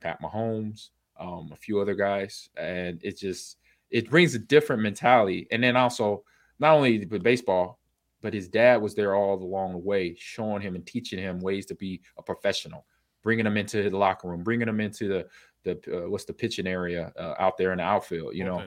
[0.00, 3.58] Pat Mahomes, um, a few other guys, and it just
[3.90, 5.46] it brings a different mentality.
[5.50, 6.24] And then also,
[6.58, 7.78] not only with baseball,
[8.22, 11.66] but his dad was there all along the way, showing him and teaching him ways
[11.66, 12.86] to be a professional,
[13.22, 15.26] bringing him into the locker room, bringing him into the
[15.64, 18.62] the uh, what's the pitching area uh, out there in the outfield, you know,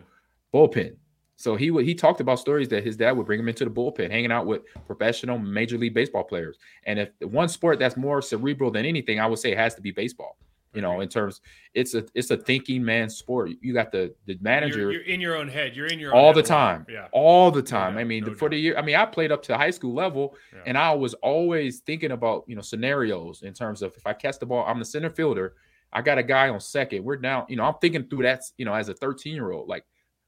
[0.54, 0.74] Bullpen.
[0.74, 0.96] bullpen.
[1.38, 3.72] So he would he talked about stories that his dad would bring him into the
[3.72, 6.58] bullpen, hanging out with professional major league baseball players.
[6.86, 9.82] And if one sport that's more cerebral than anything, I would say it has to
[9.82, 10.38] be baseball.
[10.74, 11.42] You know, in terms,
[11.74, 13.50] it's a it's a thinking man sport.
[13.60, 15.76] You got the the manager You're, you're in your own head.
[15.76, 17.08] You're in your own all the time, Yeah.
[17.12, 17.96] all the time.
[17.96, 19.94] doubt, I mean, no for the year, I mean, I played up to high school
[19.94, 20.60] level, Yeah.
[20.68, 24.38] and I was always thinking about you know scenarios in terms of if I catch
[24.38, 25.56] the ball, I'm the center fielder.
[25.92, 27.04] I got a guy on second.
[27.04, 27.46] We're down.
[27.50, 28.44] You know, I'm thinking through that.
[28.58, 29.86] You know, as a 13 year old, like,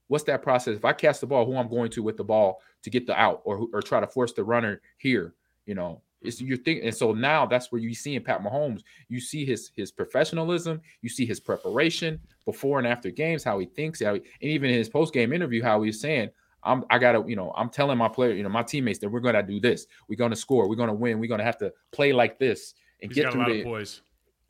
[0.08, 0.76] what's that process?
[0.76, 3.14] If I catch the ball, who I'm going to with the ball to get the
[3.16, 5.36] out, or or try to force the runner here.
[5.68, 8.84] You know, it's you're thinking, and so now that's where you see in Pat Mahomes.
[9.10, 10.82] You see his his professionalism.
[11.02, 14.70] You see his preparation before and after games, how he thinks, how he, and even
[14.70, 16.30] in his post game interview, how he's saying.
[16.64, 19.20] I'm I gotta, you know, I'm telling my player, you know, my teammates that we're
[19.20, 19.88] gonna do this.
[20.08, 20.70] We're gonna score.
[20.70, 21.20] We're gonna win.
[21.20, 24.02] We're gonna have to play like this and He's get through lot the of poise.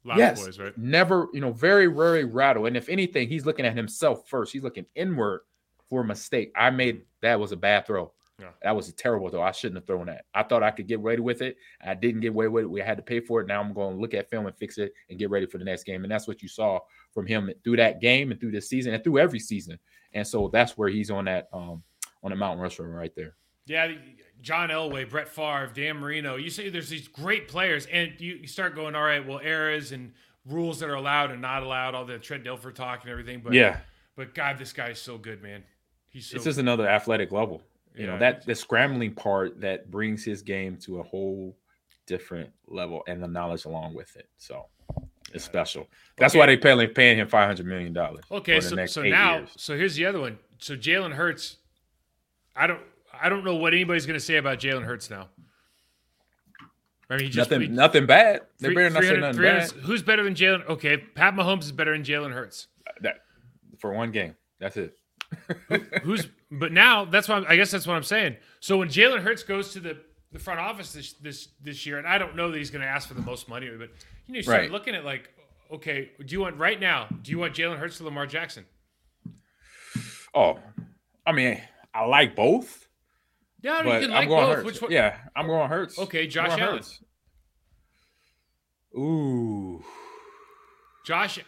[0.03, 0.77] A lot yes, of poise, right?
[0.77, 2.65] never, you know, very, very rattle.
[2.65, 4.51] And if anything, he's looking at himself first.
[4.51, 5.41] He's looking inward
[5.89, 6.51] for a mistake.
[6.55, 8.11] I made that was a bad throw.
[8.41, 8.49] Yeah.
[8.63, 9.41] That was a terrible throw.
[9.41, 10.25] I shouldn't have thrown that.
[10.33, 11.57] I thought I could get ready with it.
[11.85, 12.69] I didn't get away with it.
[12.69, 13.47] We had to pay for it.
[13.47, 15.65] Now I'm going to look at film and fix it and get ready for the
[15.65, 16.03] next game.
[16.03, 16.79] And that's what you saw
[17.13, 19.79] from him through that game and through this season and through every season.
[20.13, 21.83] And so that's where he's on that um
[22.23, 23.35] on the Mountain Rushmore right there.
[23.65, 23.93] Yeah,
[24.41, 26.35] John Elway, Brett Favre, Dan Marino.
[26.35, 29.91] You see, there's these great players, and you, you start going, all right, well, eras
[29.91, 30.13] and
[30.45, 33.41] rules that are allowed and not allowed, all the Trent Dilfer talk and everything.
[33.43, 33.77] But yeah.
[34.15, 35.63] but God, this guy is so good, man.
[36.09, 37.61] He's so it's just another athletic level.
[37.95, 38.11] You Yeah.
[38.13, 41.57] know, that the scrambling part that brings his game to a whole
[42.05, 44.29] different level and the knowledge along with it.
[44.37, 44.67] So
[45.33, 45.87] it's special.
[46.17, 46.39] That's okay.
[46.39, 48.23] why they pay, paying him five hundred million dollars.
[48.31, 49.49] Okay, so so now years.
[49.57, 50.39] so here's the other one.
[50.57, 51.57] So Jalen Hurts,
[52.55, 52.81] I don't
[53.21, 55.29] I don't know what anybody's going to say about Jalen Hurts now.
[57.09, 58.41] I mean, just, nothing, nothing bad.
[58.59, 59.69] They better not say nothing bad.
[59.71, 60.65] Who's better than Jalen?
[60.69, 62.67] Okay, Pat Mahomes is better than Jalen Hurts.
[63.01, 63.17] That
[63.79, 64.35] for one game.
[64.59, 64.97] That's it.
[66.03, 66.27] Who's?
[66.51, 68.35] But now that's why I guess that's what I'm saying.
[68.59, 69.97] So when Jalen Hurts goes to the
[70.33, 72.87] the front office this this this year, and I don't know that he's going to
[72.87, 73.89] ask for the most money, but
[74.27, 74.71] you know, you start right.
[74.71, 75.29] looking at like,
[75.71, 77.07] okay, do you want right now?
[77.21, 78.65] Do you want Jalen Hurts to Lamar Jackson?
[80.35, 80.59] Oh,
[81.25, 81.61] I mean,
[81.93, 82.87] I like both.
[83.61, 84.55] Yeah, but you can I'm like going both.
[84.55, 84.65] Hurts.
[84.65, 84.91] Which one?
[84.91, 85.99] Yeah, I'm going Hurts.
[85.99, 86.75] Okay, Josh Allen.
[86.75, 86.99] Hurts.
[88.93, 89.81] Ooh,
[91.05, 91.39] Josh,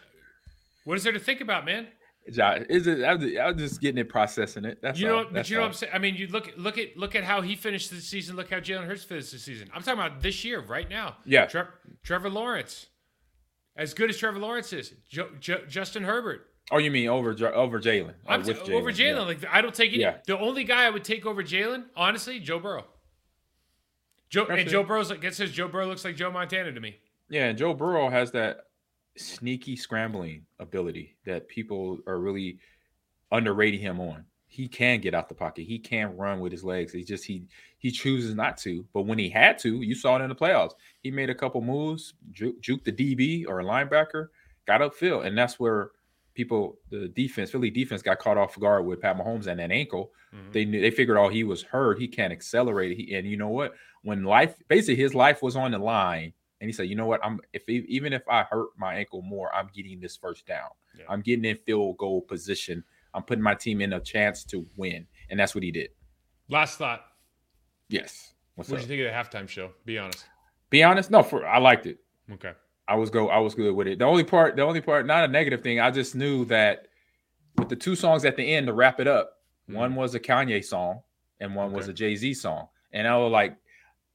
[0.84, 1.88] what is there to think about, man?
[2.32, 3.04] Josh, is it?
[3.04, 4.78] I'm just, I'm just getting it, processing it.
[4.80, 5.24] That's you know, all.
[5.30, 5.92] but you know what I'm saying.
[5.94, 8.34] I mean, you look look at look at how he finished the season.
[8.36, 9.68] Look how Jalen Hurts finished the season.
[9.74, 11.16] I'm talking about this year, right now.
[11.26, 11.64] Yeah, Tre-
[12.02, 12.86] Trevor Lawrence,
[13.76, 16.46] as good as Trevor Lawrence is, jo- jo- Justin Herbert.
[16.70, 18.14] Oh, you mean over over Jalen?
[18.26, 19.16] I'm oh, t- over Jalen.
[19.16, 19.20] Yeah.
[19.20, 20.00] Like I don't take any.
[20.00, 20.16] Yeah.
[20.26, 22.86] The only guy I would take over Jalen, honestly, Joe Burrow.
[24.30, 24.70] Joe That's and it.
[24.70, 26.96] Joe Burrow's like it says Joe Burrow looks like Joe Montana to me.
[27.28, 28.64] Yeah, and Joe Burrow has that
[29.16, 32.58] sneaky scrambling ability that people are really
[33.32, 34.24] underrating him on.
[34.46, 35.62] He can get out the pocket.
[35.62, 36.92] He can run with his legs.
[36.92, 37.44] He just he
[37.78, 38.84] he chooses not to.
[38.92, 40.74] But when he had to, you saw it in the playoffs.
[41.02, 44.28] He made a couple moves, juke, juke the DB or a linebacker,
[44.66, 45.90] got upfield, and that's where
[46.34, 50.12] people, the defense, Philly defense, got caught off guard with Pat Mahomes and that ankle.
[50.34, 50.52] Mm-hmm.
[50.52, 51.98] They knew they figured, oh, he was hurt.
[51.98, 52.96] He can't accelerate.
[52.96, 53.74] He, and you know what?
[54.02, 56.32] When life, basically, his life was on the line,
[56.64, 57.20] and he said, you know what?
[57.22, 60.70] I'm if even if I hurt my ankle more, I'm getting this first down.
[60.98, 61.04] Yeah.
[61.10, 62.82] I'm getting in field goal position.
[63.12, 65.90] I'm putting my team in a chance to win, and that's what he did.
[66.48, 67.04] Last thought.
[67.90, 68.32] Yes.
[68.54, 69.72] What did you think of the halftime show?
[69.84, 70.24] Be honest.
[70.70, 71.10] Be honest.
[71.10, 71.98] No, for I liked it.
[72.32, 72.52] Okay.
[72.88, 73.98] I was go I was good with it.
[73.98, 75.80] The only part, the only part, not a negative thing.
[75.80, 76.86] I just knew that
[77.58, 79.80] with the two songs at the end to wrap it up, mm-hmm.
[79.80, 81.02] one was a Kanye song
[81.40, 81.76] and one okay.
[81.76, 83.54] was a Jay Z song, and I was like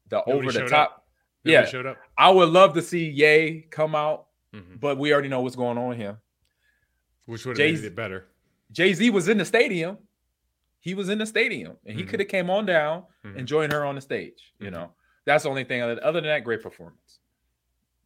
[0.09, 0.98] the Nobody over the top.
[1.43, 1.97] Yeah, showed up.
[2.17, 4.75] I would love to see Ye come out, mm-hmm.
[4.79, 6.17] but we already know what's going on here.
[7.25, 8.27] Which would have made it better.
[8.71, 9.97] Jay Z was in the stadium.
[10.81, 12.09] He was in the stadium, and he mm-hmm.
[12.09, 13.45] could have came on down and mm-hmm.
[13.45, 14.53] joined her on the stage.
[14.59, 14.75] You mm-hmm.
[14.75, 14.91] know,
[15.25, 15.81] that's the only thing.
[15.81, 17.19] Other than that, great performance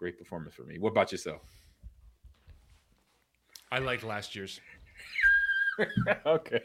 [0.03, 0.77] great performance for me.
[0.77, 1.43] What about yourself?
[3.71, 4.59] I liked last year's.
[6.25, 6.61] okay.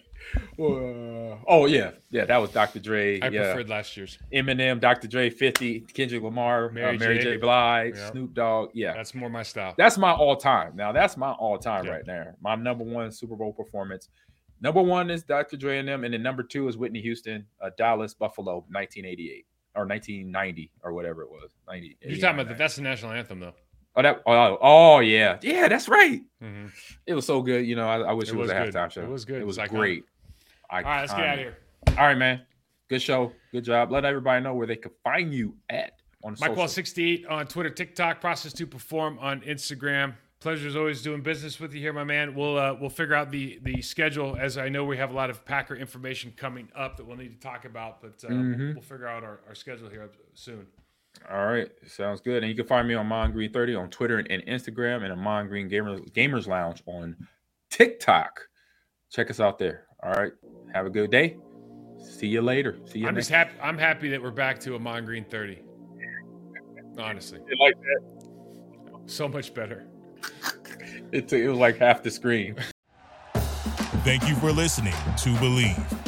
[0.56, 2.78] Well, uh, oh yeah, yeah, that was Dr.
[2.80, 3.20] Dre.
[3.20, 3.52] I yeah.
[3.52, 4.18] preferred last year's.
[4.32, 5.08] Eminem, Dr.
[5.08, 7.24] Dre, Fifty, Kendrick Lamar, Mary, uh, Mary J.
[7.24, 7.36] J.
[7.36, 8.12] Blige, yep.
[8.12, 8.70] Snoop Dogg.
[8.74, 9.74] Yeah, that's more my style.
[9.78, 10.76] That's my all time.
[10.76, 12.36] Now that's my all time right there.
[12.40, 14.08] My number one Super Bowl performance.
[14.60, 15.56] Number one is Dr.
[15.56, 19.46] Dre and them, and then number two is Whitney Houston, uh, Dallas, Buffalo, 1988
[19.76, 21.52] or 1990 or whatever it was.
[21.68, 21.96] 90.
[22.02, 22.58] You're talking about that?
[22.58, 23.54] That's the national anthem, though.
[23.98, 24.22] Oh, that.
[24.26, 25.66] Oh, oh yeah, yeah.
[25.66, 26.22] That's right.
[26.42, 26.66] Mm-hmm.
[27.06, 27.66] It was so good.
[27.66, 29.02] You know, I, I wish it, it was, was, a halftime show.
[29.02, 29.40] It was good.
[29.40, 30.04] It was great.
[30.70, 31.58] All right, let's get out of here.
[31.88, 32.42] All right, man.
[32.88, 33.32] Good show.
[33.50, 33.90] Good job.
[33.90, 37.70] Let everybody know where they can find you at on Mike Wahle 68 on Twitter,
[37.70, 40.14] TikTok, Process to Perform on Instagram.
[40.40, 42.36] Pleasure is always doing business with you here, my man.
[42.36, 45.28] We'll uh, we'll figure out the the schedule as I know we have a lot
[45.28, 48.58] of Packer information coming up that we'll need to talk about, but uh, mm-hmm.
[48.58, 50.66] we'll, we'll, figure out our, our schedule here soon.
[51.30, 52.42] All right, sounds good.
[52.42, 55.12] And you can find me on Mon Green 30 on Twitter and, and Instagram, and
[55.12, 57.16] Ahman Green Gamers Gamers Lounge on
[57.70, 58.40] TikTok.
[59.10, 59.84] Check us out there.
[60.02, 60.32] All right,
[60.72, 61.36] have a good day.
[62.00, 62.78] See you later.
[62.86, 63.08] See you.
[63.08, 63.52] I'm just happy.
[63.62, 65.62] I'm happy that we're back to Ahman Green 30.
[66.98, 69.10] Honestly, you like that?
[69.10, 69.86] So much better
[71.12, 72.56] it, it was like half the screen.
[74.04, 76.07] Thank you for listening to Bleav.